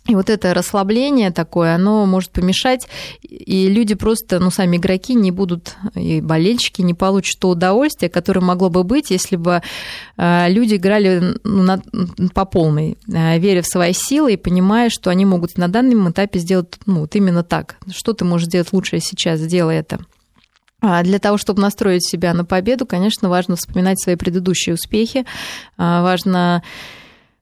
[0.07, 2.87] И вот это расслабление такое, оно может помешать,
[3.23, 8.41] и люди просто, ну, сами игроки не будут, и болельщики не получат то удовольствие, которое
[8.41, 9.63] могло бы быть, если бы
[10.19, 11.83] э, люди играли ну, на,
[12.35, 16.39] по полной, э, веря в свои силы и понимая, что они могут на данном этапе
[16.39, 17.77] сделать ну, вот именно так.
[17.91, 20.01] Что ты можешь сделать лучше сейчас, сделай это.
[20.83, 25.25] А для того, чтобы настроить себя на победу, конечно, важно вспоминать свои предыдущие успехи,
[25.79, 26.63] а, важно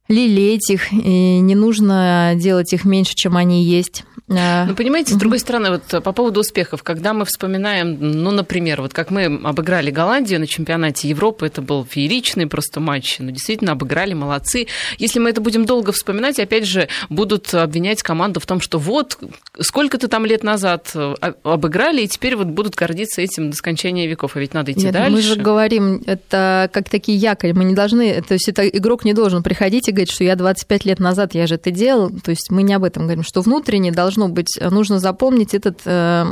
[0.08, 4.04] лелеять их, и не нужно делать их меньше, чем они есть.
[4.28, 8.92] Ну, понимаете, с другой стороны, вот по поводу успехов, когда мы вспоминаем, ну, например, вот
[8.92, 14.14] как мы обыграли Голландию на чемпионате Европы, это был фееричный просто матч, ну, действительно, обыграли,
[14.14, 14.66] молодцы.
[14.98, 19.18] Если мы это будем долго вспоминать, опять же, будут обвинять команду в том, что вот,
[19.58, 24.36] сколько-то там лет назад а, обыграли, и теперь вот будут гордиться этим до скончания веков,
[24.36, 25.12] а ведь надо идти Нет, дальше.
[25.12, 29.14] мы же говорим, это как такие якорь, мы не должны, то есть это игрок не
[29.14, 32.50] должен приходить и говорить, что я 25 лет назад, я же это делал, то есть
[32.50, 36.24] мы не об этом говорим, что внутренне должно должно быть, нужно запомнить этот, э,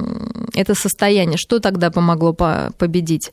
[0.54, 1.38] это состояние.
[1.38, 3.32] Что тогда помогло победить?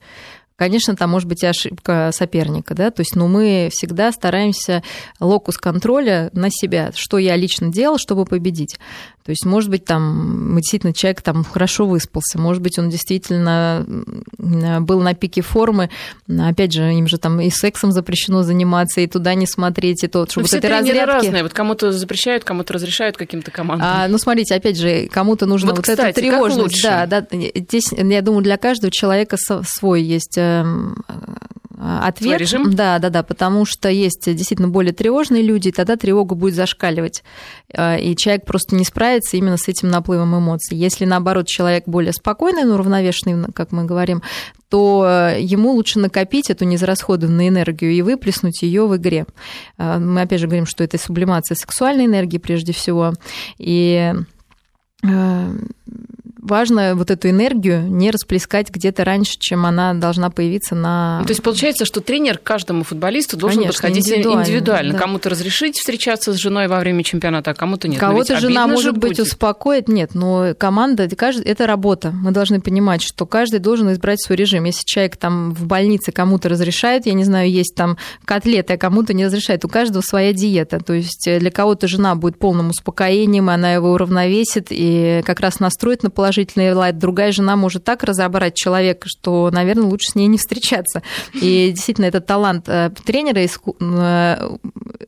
[0.55, 4.81] Конечно, там может быть ошибка соперника, да, то есть, но мы всегда стараемся
[5.19, 8.79] локус контроля на себя, что я лично делал, чтобы победить.
[9.27, 13.85] То есть, может быть, там действительно человек там хорошо выспался, может быть, он действительно
[14.37, 15.89] был на пике формы.
[16.29, 20.25] Опять же, им же там и сексом запрещено заниматься, и туда не смотреть, и то,
[20.27, 21.25] чтобы ну, вот этой разрядки...
[21.25, 21.43] разные.
[21.43, 23.85] Вот кому-то запрещают, кому-то разрешают каким-то командам.
[23.85, 26.81] А, ну, смотрите, опять же, кому-то нужно вот, вот кстати, эта тревожность.
[26.81, 27.27] Да, да.
[27.29, 29.35] Здесь, я думаю, для каждого человека
[29.65, 31.03] свой есть эм,
[31.79, 32.29] ответ.
[32.29, 32.73] Свой режим?
[32.73, 37.23] Да, да, да, потому что есть действительно более тревожные люди, и тогда тревога будет зашкаливать.
[37.73, 40.77] Э, и человек просто не справится именно с этим наплывом эмоций.
[40.77, 44.23] Если, наоборот, человек более спокойный, но уравновешенный, как мы говорим,
[44.69, 49.25] то э, ему лучше накопить эту незарасходованную энергию и выплеснуть ее в игре.
[49.77, 53.13] Э, мы опять же говорим, что это сублимация сексуальной энергии прежде всего.
[53.57, 54.13] И
[56.47, 61.19] важно вот эту энергию не расплескать где-то раньше, чем она должна появиться на...
[61.19, 64.41] Ну, то есть получается, что тренер каждому футболисту должен Конечно, подходить индивидуально.
[64.41, 64.93] индивидуально.
[64.93, 64.99] Да.
[64.99, 67.99] Кому-то разрешить встречаться с женой во время чемпионата, а кому-то нет.
[67.99, 69.27] Кого-то жена, может быть, будет.
[69.27, 69.87] успокоит.
[69.87, 72.11] Нет, но команда, это работа.
[72.11, 74.63] Мы должны понимать, что каждый должен избрать свой режим.
[74.63, 79.13] Если человек там в больнице кому-то разрешает, я не знаю, есть там котлеты, а кому-то
[79.13, 80.79] не разрешает, у каждого своя диета.
[80.79, 86.03] То есть для кого-то жена будет полным успокоением, она его уравновесит и как раз настроит
[86.03, 90.27] на положение положительный лайт, другая жена может так разобрать человека, что, наверное, лучше с ней
[90.27, 91.01] не встречаться.
[91.33, 94.57] И действительно, это талант э, тренера э,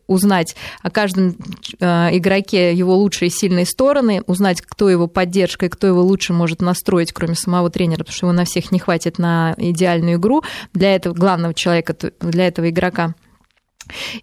[0.08, 1.36] узнать о каждом
[1.80, 6.34] э, игроке его лучшие и сильные стороны, узнать, кто его поддержка и кто его лучше
[6.34, 10.44] может настроить, кроме самого тренера, потому что его на всех не хватит на идеальную игру
[10.74, 13.14] для этого главного человека, для этого игрока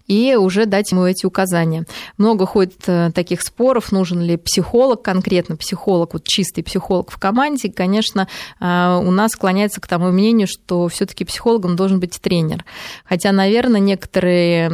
[0.07, 1.85] и уже дать ему эти указания.
[2.17, 7.71] Много ходит э, таких споров, нужен ли психолог, конкретно психолог, вот чистый психолог в команде.
[7.71, 8.27] Конечно,
[8.59, 12.65] э, у нас склоняется к тому мнению, что все-таки психологом должен быть тренер.
[13.05, 14.71] Хотя, наверное, некоторые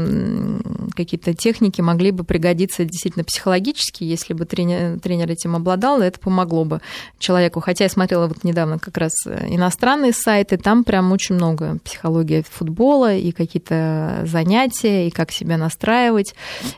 [0.96, 6.66] какие-то техники могли бы пригодиться действительно психологически, если бы тренер, тренер этим обладал, это помогло
[6.66, 6.82] бы
[7.20, 7.60] человеку.
[7.60, 13.16] Хотя я смотрела вот недавно как раз иностранные сайты, там прям очень много психологии футбола
[13.16, 16.36] и какие-то занятия занятия и как себя настраивать,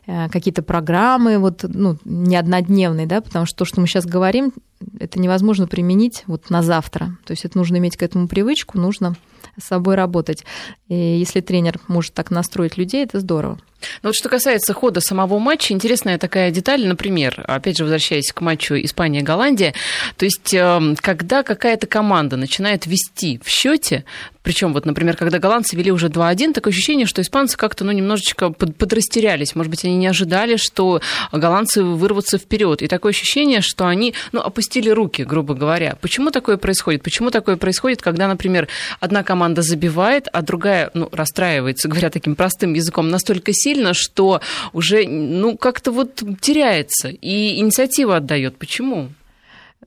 [0.08, 4.54] э, какие-то программы, вот, ну, не однодневные, да, потому что то, что мы сейчас говорим,
[5.00, 7.18] это невозможно применить вот на завтра.
[7.26, 9.16] То есть это нужно иметь к этому привычку, нужно
[9.58, 10.44] с собой работать.
[10.90, 13.58] И если тренер может так настроить людей, это здорово.
[14.02, 18.42] Ну вот что касается хода самого матча, интересная такая деталь, например, опять же, возвращаясь к
[18.42, 19.74] матчу Испания-Голландия,
[20.18, 24.04] то есть эм, когда какая-то команда начинает вести в счете,
[24.46, 28.52] причем вот, например, когда голландцы вели уже 2-1, такое ощущение, что испанцы как-то, ну, немножечко
[28.52, 29.56] под, подрастерялись.
[29.56, 32.84] Может быть, они не ожидали, что голландцы вырвутся вперед.
[32.84, 35.98] И такое ощущение, что они, ну, опустили руки, грубо говоря.
[36.00, 37.02] Почему такое происходит?
[37.02, 38.68] Почему такое происходит, когда, например,
[39.00, 44.42] одна команда забивает, а другая, ну, расстраивается, говоря таким простым языком, настолько сильно, что
[44.74, 48.58] уже, ну, как-то вот теряется и инициативу отдает.
[48.58, 49.10] Почему?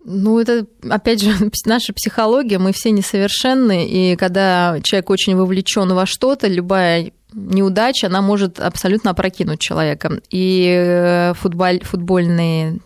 [0.04, 1.32] Ну, это, опять же,
[1.66, 8.22] наша психология, мы все несовершенны, и когда человек очень вовлечен во что-то, любая неудача, она
[8.22, 10.20] может абсолютно опрокинуть человека.
[10.30, 12.78] И э, футболь, футбольные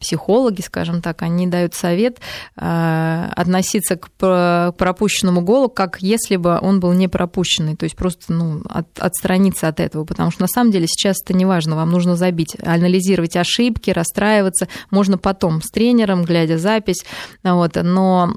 [0.00, 2.18] психологи, скажем так, они дают совет
[2.56, 8.32] э, относиться к пропущенному голу, как если бы он был не пропущенный, то есть просто
[8.32, 11.90] ну, от, отстраниться от этого, потому что на самом деле сейчас это не важно, вам
[11.90, 17.04] нужно забить, анализировать ошибки, расстраиваться, можно потом с тренером, глядя запись,
[17.42, 18.34] вот, но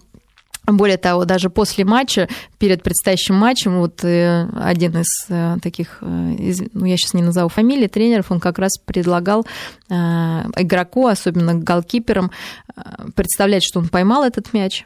[0.68, 2.28] более того, даже после матча,
[2.60, 6.06] перед предстоящим матчем, вот э, один из э, таких, э,
[6.74, 9.46] ну, я сейчас не назову фамилии, тренеров, он как раз предлагал
[9.90, 12.32] игроку, особенно голкиперам,
[13.16, 14.86] представлять, что он поймал этот мяч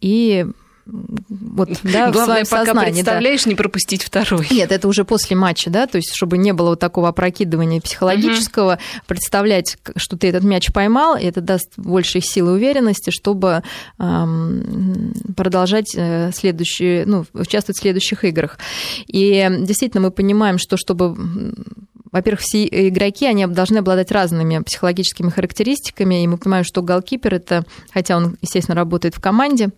[0.00, 0.46] и
[0.86, 3.50] вот, да, Главное, в пока сознании, представляешь, да.
[3.50, 4.46] не пропустить второй.
[4.50, 8.74] Нет, это уже после матча, да, то есть чтобы не было вот такого опрокидывания психологического,
[8.74, 8.80] угу.
[9.06, 13.62] представлять, что ты этот мяч поймал, и это даст больше силы и уверенности, чтобы
[13.98, 18.58] эм, продолжать э, следующие, ну, участвовать в следующих играх.
[19.06, 21.16] И действительно мы понимаем, что чтобы
[22.14, 27.64] во-первых, все игроки, они должны обладать разными психологическими характеристиками, и мы понимаем, что голкипер это,
[27.92, 29.70] хотя он, естественно, работает в команде,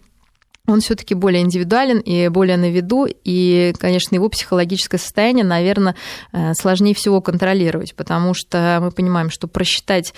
[0.67, 5.95] он все-таки более индивидуален и более на виду, и, конечно, его психологическое состояние, наверное,
[6.33, 10.15] э, сложнее всего контролировать, потому что мы понимаем, что просчитать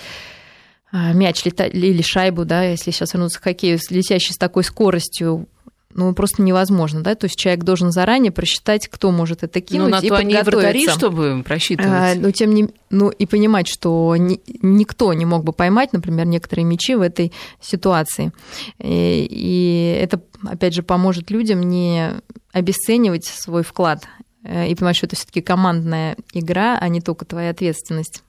[0.91, 5.47] э, мяч или шайбу, да, если сейчас вернуться к хоккею, летящий с такой скоростью,
[5.93, 9.95] ну, просто невозможно, да, то есть человек должен заранее просчитать, кто может это кинуть ну,
[9.95, 11.91] на и то они вратари, чтобы просчитывать.
[11.91, 16.27] А, но тем не ну, и понимать, что ни, никто не мог бы поймать, например,
[16.27, 18.31] некоторые мячи в этой ситуации.
[18.77, 22.13] И, и это, опять же, поможет людям не
[22.51, 24.07] обесценивать свой вклад
[24.43, 28.23] э, и понимать, что это все-таки командная игра, а не только твоя ответственность.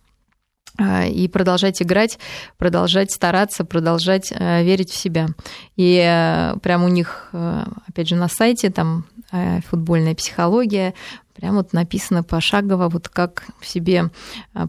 [0.78, 2.18] А, и продолжать играть,
[2.56, 5.28] продолжать стараться, продолжать э, верить в себя.
[5.76, 9.06] И э, прямо у них, э, опять же, на сайте там
[9.68, 10.92] футбольная психология,
[11.36, 14.10] прям вот написано пошагово, вот как в себе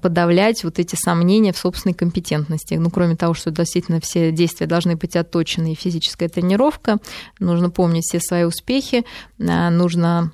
[0.04, 2.76] подавлять вот эти сомнения в собственной компетентности.
[2.76, 7.00] Ну, кроме того, что действительно все действия должны быть отточены, и физическая тренировка,
[7.40, 9.04] нужно помнить все свои успехи,
[9.40, 10.32] нужно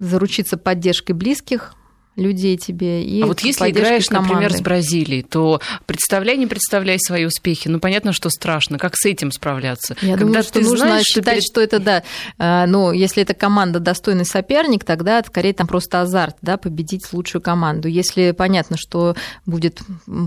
[0.00, 1.76] заручиться поддержкой близких,
[2.16, 3.04] людей тебе.
[3.04, 4.34] И а вот если играешь, команды.
[4.34, 7.68] например, с Бразилией, то представляй, не представляй свои успехи.
[7.68, 8.78] Ну, понятно, что страшно.
[8.78, 9.96] Как с этим справляться?
[10.00, 11.68] Я Когда думаю, что нужно знаешь, считать, что, перед...
[11.68, 12.02] что это, да,
[12.38, 17.42] а, ну, если эта команда достойный соперник, тогда скорее там просто азарт, да, победить лучшую
[17.42, 17.88] команду.
[17.88, 19.80] Если понятно, что будет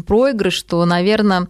[0.06, 1.48] проигрыш, то, наверное,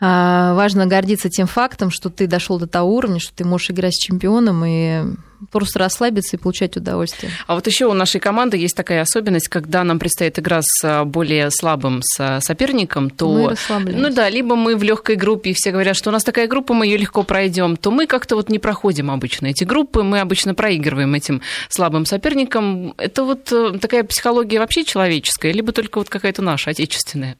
[0.00, 3.98] важно гордиться тем фактом, что ты дошел до того уровня, что ты можешь играть с
[3.98, 5.02] чемпионом и
[5.50, 7.32] просто расслабиться и получать удовольствие.
[7.46, 11.04] А вот еще у нашей команды есть такая особенность, когда нам предстоит игра с а,
[11.04, 13.56] более слабым соперником, то мы
[13.92, 16.74] ну да, либо мы в легкой группе, и все говорят, что у нас такая группа,
[16.74, 20.54] мы ее легко пройдем, то мы как-то вот не проходим обычно эти группы, мы обычно
[20.54, 22.94] проигрываем этим слабым соперникам.
[22.98, 27.36] Это вот э, такая психология вообще человеческая, либо только вот какая-то наша отечественная?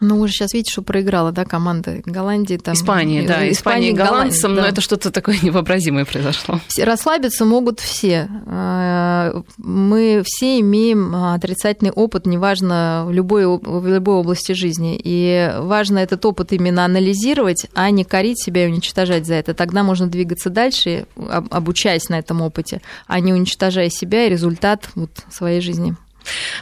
[0.00, 2.56] Ну, уже сейчас видите, что проиграла, да, команда Голландии.
[2.56, 4.62] Там, Испания, да, Испания голландцам, да.
[4.62, 6.60] но это что-то такое невообразимое произошло.
[6.78, 8.28] Расслабиться могут все.
[8.46, 15.00] А, мы все имеем отрицательный опыт, неважно, в любой, в любой области жизни.
[15.02, 19.54] И важно этот опыт именно анализировать, а не корить себя и уничтожать за это.
[19.54, 25.10] Тогда можно двигаться дальше, обучаясь на этом опыте, а не уничтожая себя и результат вот
[25.30, 25.96] своей жизни.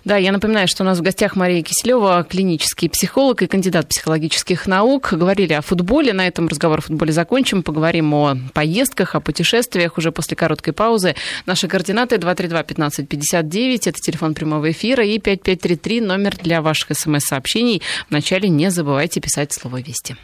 [0.04, 4.66] Да, я напоминаю, что у нас в гостях Мария Киселева, клинический психолог и кандидат психологических
[4.66, 5.12] наук.
[5.12, 6.12] Говорили о футболе.
[6.12, 7.62] На этом разговор о футболе закончим.
[7.62, 11.14] Поговорим о поездках, о путешествиях уже после короткой паузы.
[11.46, 13.88] Наши координаты 232-1559.
[13.88, 17.82] Это телефон прямого эфира и 5533 номер для ваших смс-сообщений.
[18.10, 20.16] Вначале не забывайте писать слово «Вести».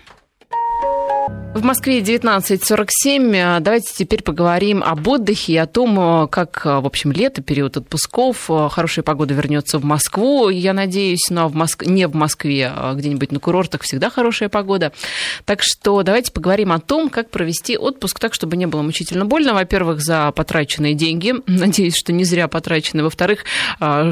[1.28, 3.60] В Москве 19.47.
[3.60, 9.02] Давайте теперь поговорим об отдыхе и о том, как, в общем, лето, период отпусков, хорошая
[9.02, 11.84] погода вернется в Москву, я надеюсь, но в Моск...
[11.84, 14.92] не в Москве, а где-нибудь на курортах всегда хорошая погода.
[15.44, 19.52] Так что давайте поговорим о том, как провести отпуск так, чтобы не было мучительно больно.
[19.52, 21.34] Во-первых, за потраченные деньги.
[21.46, 23.02] Надеюсь, что не зря потрачены.
[23.02, 23.44] Во-вторых,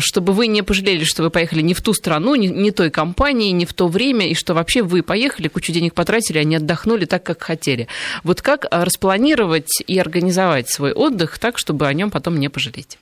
[0.00, 3.64] чтобы вы не пожалели, что вы поехали не в ту страну, не той компании, не
[3.64, 7.22] в то время, и что вообще вы поехали, кучу денег потратили, а не отдохнули так,
[7.22, 7.88] как хотели.
[8.22, 12.98] Вот как а, распланировать и организовать свой отдых так, чтобы о нем потом не пожалеть?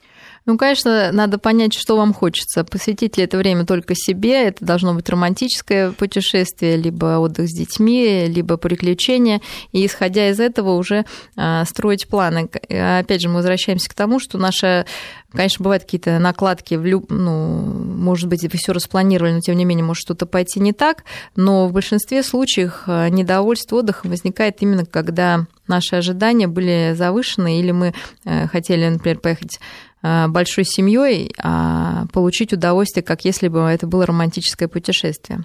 [0.47, 2.63] Ну, конечно, надо понять, что вам хочется.
[2.63, 8.27] Посвятить ли это время только себе, это должно быть романтическое путешествие, либо отдых с детьми,
[8.27, 9.41] либо приключения.
[9.73, 12.49] И исходя из этого уже а, строить планы.
[12.69, 14.85] Опять же, мы возвращаемся к тому, что наша
[15.29, 17.11] Конечно, бывают какие-то накладки, в люб...
[17.11, 21.03] ну, может быть, вы все распланировали, но тем не менее может что-то пойти не так,
[21.35, 27.71] но в большинстве случаев а, недовольство отдыхом возникает именно когда наши ожидания были завышены, или
[27.71, 27.93] мы
[28.23, 34.05] э, хотели, например, поехать Э, большой семьей, а получить удовольствие, как если бы это было
[34.05, 35.43] романтическое путешествие.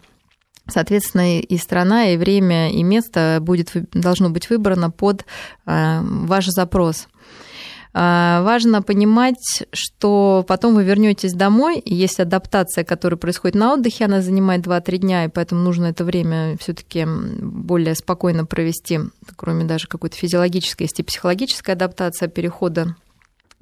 [0.68, 5.24] Соответственно, и страна, и время, и место будет, должно быть выбрано под
[5.66, 7.08] э, ваш запрос.
[7.94, 14.04] Э, важно понимать, что потом вы вернетесь домой, и есть адаптация, которая происходит на отдыхе,
[14.04, 19.00] она занимает 2-3 дня, и поэтому нужно это время все-таки более спокойно провести,
[19.34, 22.94] кроме даже какой-то физиологической, есть и психологическая адаптация перехода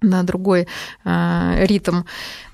[0.03, 0.66] на другой
[1.05, 2.03] э, ритм.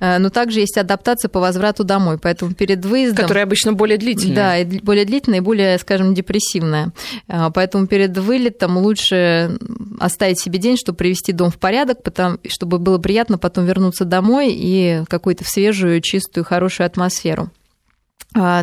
[0.00, 3.24] Э, но также есть адаптация по возврату домой, поэтому перед выездом...
[3.24, 4.36] Которая обычно более длительная.
[4.36, 6.92] Да, и более длительная и более, скажем, депрессивная.
[7.28, 9.58] Э, поэтому перед вылетом лучше
[9.98, 14.52] оставить себе день, чтобы привести дом в порядок, потому, чтобы было приятно потом вернуться домой
[14.52, 17.50] и какую-то свежую, чистую, хорошую атмосферу.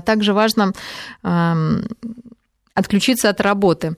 [0.06, 0.74] Также важно
[1.24, 1.88] эм,
[2.74, 3.96] отключиться от работы.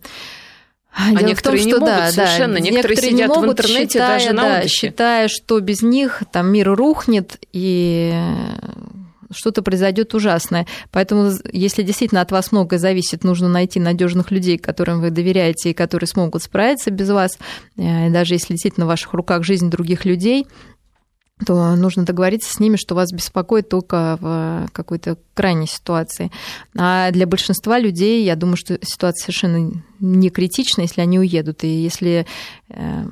[0.97, 2.53] А Дело некоторые том, что, не могут да, совершенно.
[2.53, 4.75] Да, некоторые, некоторые сидят не могут, в интернете считая, даже на да, отдыхе.
[4.75, 8.13] Считая, что без них там мир рухнет и
[9.31, 10.67] что-то произойдет ужасное.
[10.91, 15.73] Поэтому, если действительно от вас многое зависит, нужно найти надежных людей, которым вы доверяете и
[15.73, 17.37] которые смогут справиться без вас.
[17.77, 20.47] Э, даже если действительно в ваших руках жизнь других людей,
[21.43, 26.31] то нужно договориться с ними, что вас беспокоит только в какой-то крайней ситуации.
[26.77, 31.65] А для большинства людей, я думаю, что ситуация совершенно не критична, если они уедут.
[31.65, 32.25] И если
[32.69, 33.05] э,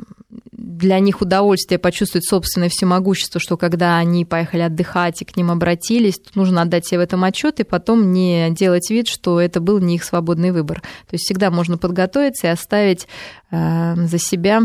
[0.52, 6.18] для них удовольствие почувствовать собственное всемогущество, что когда они поехали отдыхать и к ним обратились,
[6.20, 9.80] то нужно отдать себе в этом отчет и потом не делать вид, что это был
[9.80, 10.80] не их свободный выбор.
[10.82, 13.06] То есть всегда можно подготовиться и оставить
[13.52, 14.62] э, за себя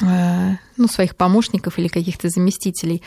[0.00, 3.02] ну, своих помощников или каких-то заместителей.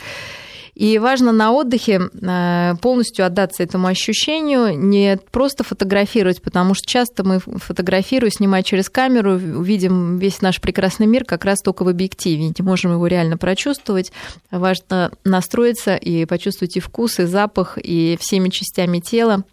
[0.74, 7.22] И важно на отдыхе э, полностью отдаться этому ощущению, не просто фотографировать, потому что часто
[7.24, 12.48] мы фотографируя, снимая через камеру, увидим весь наш прекрасный мир как раз только в объективе,
[12.48, 14.12] не можем его реально прочувствовать.
[14.50, 19.44] Важно настроиться и почувствовать и вкус, и запах, и всеми частями тела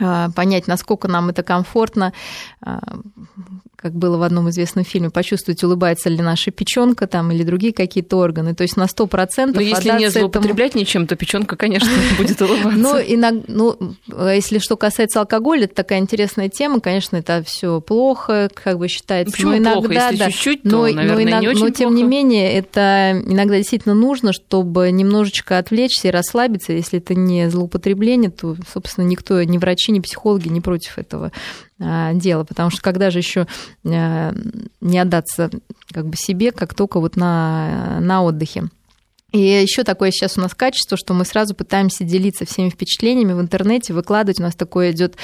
[0.00, 2.12] э, понять, насколько нам это комфортно,
[3.80, 8.16] как было в одном известном фильме, почувствовать, улыбается ли наша печенка там или другие какие-то
[8.16, 8.52] органы.
[8.56, 10.80] То есть на 100% Но если не злоупотреблять этому...
[10.80, 12.76] ничем, то печенка, конечно, будет улыбаться.
[12.76, 16.80] Ну, иногда, ну, если что касается алкоголя, это такая интересная тема.
[16.80, 19.30] Конечно, это все плохо, как бы считается.
[19.30, 19.92] Почему но иногда, плохо?
[19.92, 22.02] Если да, чуть-чуть, то, но, наверное, но, иногда, не очень Но, тем плохо.
[22.02, 26.72] не менее, это иногда действительно нужно, чтобы немножечко отвлечься и расслабиться.
[26.72, 31.30] Если это не злоупотребление, то, собственно, никто, ни врачи, ни психологи не против этого
[31.80, 33.46] а, дела, потому что когда же еще
[33.84, 34.34] а,
[34.80, 35.50] не отдаться
[35.92, 38.64] как бы себе, как только вот на, на отдыхе.
[39.32, 43.40] И еще такое сейчас у нас качество, что мы сразу пытаемся делиться всеми впечатлениями в
[43.40, 44.40] интернете, выкладывать.
[44.40, 45.16] У нас такое идет,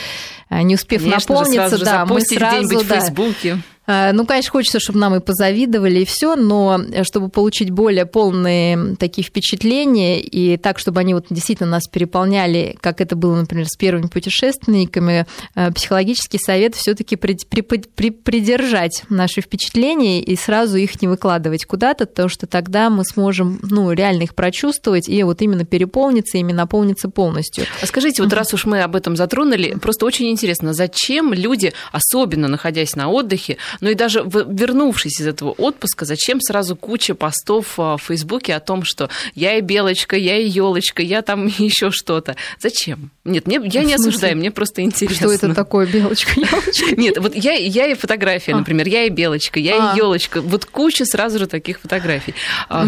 [0.51, 3.59] а, не успев Конечно наполниться, же, да, мы сразу, да, в Фейсбуке.
[3.87, 8.07] А, ну, конечно, хочется, чтобы нам и позавидовали, и все, но э, чтобы получить более
[8.07, 13.67] полные такие впечатления, и так, чтобы они вот действительно нас переполняли, как это было, например,
[13.67, 20.35] с первыми путешественниками, э, психологический совет все таки при, при, при, придержать наши впечатления и
[20.37, 25.23] сразу их не выкладывать куда-то, потому что тогда мы сможем ну, реально их прочувствовать и
[25.25, 27.65] вот именно переполниться, ими наполниться полностью.
[27.83, 32.49] А скажите, вот раз уж мы об этом затронули, просто очень интересно, зачем люди, особенно
[32.49, 37.99] находясь на отдыхе, но и даже вернувшись из этого отпуска, зачем сразу куча постов в
[37.99, 42.37] Фейсбуке о том, что я и белочка, я и елочка, я там еще что-то.
[42.59, 43.11] Зачем?
[43.25, 45.17] Нет, мне, я не осуждаю, мне просто интересно.
[45.17, 46.97] Что это такое белочка, елочка?
[46.97, 48.59] Нет, вот я, я и фотография, а.
[48.59, 49.95] например, я и белочка, я а.
[49.95, 50.41] и елочка.
[50.41, 52.35] Вот куча сразу же таких фотографий.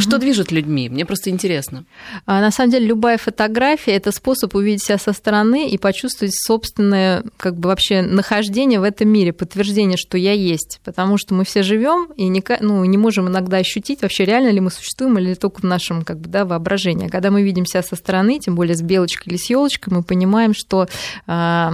[0.00, 0.88] Что движет людьми?
[0.88, 1.84] Мне просто интересно.
[2.26, 7.24] А, на самом деле, любая фотография это способ увидеть себя со стороны и почувствовать собственное,
[7.36, 10.75] как бы вообще нахождение в этом мире, подтверждение, что я есть.
[10.84, 14.60] Потому что мы все живем и не, ну, не можем иногда ощутить, вообще реально ли
[14.60, 17.08] мы существуем или только в нашем как бы, да, воображении.
[17.08, 20.54] Когда мы видим себя со стороны, тем более с белочкой или с елочкой, мы понимаем,
[20.54, 20.86] что
[21.26, 21.70] э,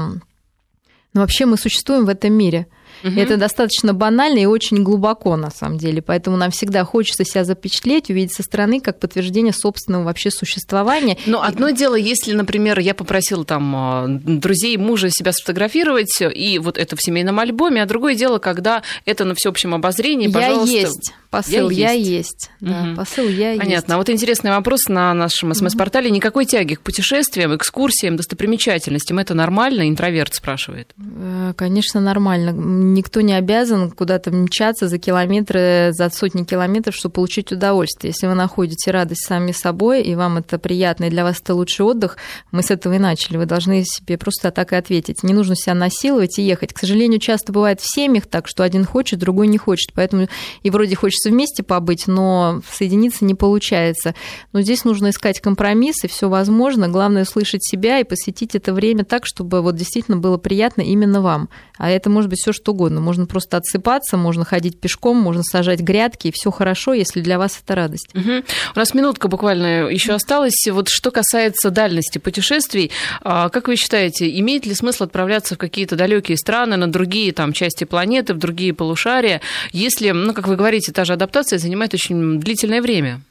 [1.14, 2.66] ну, вообще мы существуем в этом мире.
[3.02, 3.18] Угу.
[3.18, 6.02] Это достаточно банально и очень глубоко, на самом деле.
[6.02, 11.16] Поэтому нам всегда хочется себя запечатлеть, увидеть со стороны как подтверждение собственного вообще существования.
[11.26, 16.78] Но одно дело, если, например, я попросила там а, друзей мужа себя сфотографировать, и вот
[16.78, 20.74] это в семейном альбоме, а другое дело, когда это на всеобщем обозрении, пожалуйста.
[20.74, 21.12] Я есть.
[21.32, 22.10] Посыл я, я есть.
[22.10, 22.50] есть.
[22.60, 22.96] Да, угу.
[22.96, 23.52] Посыл я Понятно.
[23.52, 23.60] есть.
[23.60, 23.94] Понятно.
[23.94, 26.10] А вот интересный вопрос на нашем СМС-портале.
[26.10, 29.18] Никакой тяги к путешествиям, экскурсиям, достопримечательностям.
[29.18, 29.88] Это нормально?
[29.88, 30.92] Интроверт спрашивает.
[30.98, 32.50] Э, конечно, нормально.
[32.50, 38.10] Никто не обязан куда-то мчаться за километры, за сотни километров, чтобы получить удовольствие.
[38.10, 41.86] Если вы находите радость сами собой, и вам это приятно, и для вас это лучший
[41.86, 42.18] отдых,
[42.50, 43.38] мы с этого и начали.
[43.38, 45.22] Вы должны себе просто так и ответить.
[45.22, 46.74] Не нужно себя насиловать и ехать.
[46.74, 49.94] К сожалению, часто бывает в семьях так, что один хочет, другой не хочет.
[49.94, 50.28] Поэтому
[50.62, 54.14] и вроде хочется хочется вместе побыть, но соединиться не получается.
[54.52, 56.88] Но здесь нужно искать компромиссы, все возможно.
[56.88, 61.48] Главное услышать себя и посвятить это время так, чтобы вот действительно было приятно именно вам.
[61.78, 63.00] А это может быть все что угодно.
[63.00, 67.60] Можно просто отсыпаться, можно ходить пешком, можно сажать грядки, и все хорошо, если для вас
[67.62, 68.08] это радость.
[68.14, 68.44] Угу.
[68.74, 70.54] У нас минутка буквально еще осталась.
[70.70, 75.96] Вот что касается дальности путешествий, а, как вы считаете, имеет ли смысл отправляться в какие-то
[75.96, 79.40] далекие страны, на другие там части планеты, в другие полушария,
[79.72, 83.22] если, ну, как вы говорите, та же адаптация занимает очень длительное время?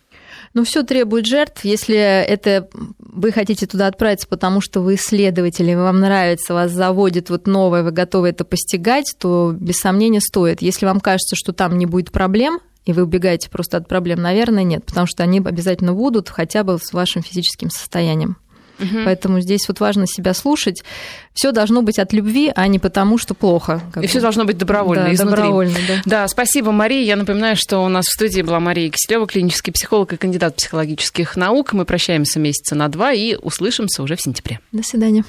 [0.53, 1.63] Ну, все требует жертв.
[1.63, 2.67] Если это
[2.99, 7.91] вы хотите туда отправиться, потому что вы исследователи, вам нравится, вас заводит вот новое, вы
[7.91, 10.61] готовы это постигать, то без сомнения стоит.
[10.61, 14.63] Если вам кажется, что там не будет проблем, и вы убегаете просто от проблем, наверное,
[14.63, 18.37] нет, потому что они обязательно будут хотя бы с вашим физическим состоянием.
[18.81, 19.05] Угу.
[19.05, 20.83] Поэтому здесь вот важно себя слушать.
[21.33, 23.81] Все должно быть от любви, а не потому, что плохо.
[24.01, 25.35] И все должно быть добровольно, да, изнутри.
[25.37, 26.01] Добровольно, да.
[26.05, 27.03] да, спасибо, Мария.
[27.03, 31.35] Я напоминаю, что у нас в студии была Мария Киселева, клинический психолог и кандидат психологических
[31.35, 31.73] наук.
[31.73, 34.59] Мы прощаемся месяца на два и услышимся уже в сентябре.
[34.71, 35.23] До свидания.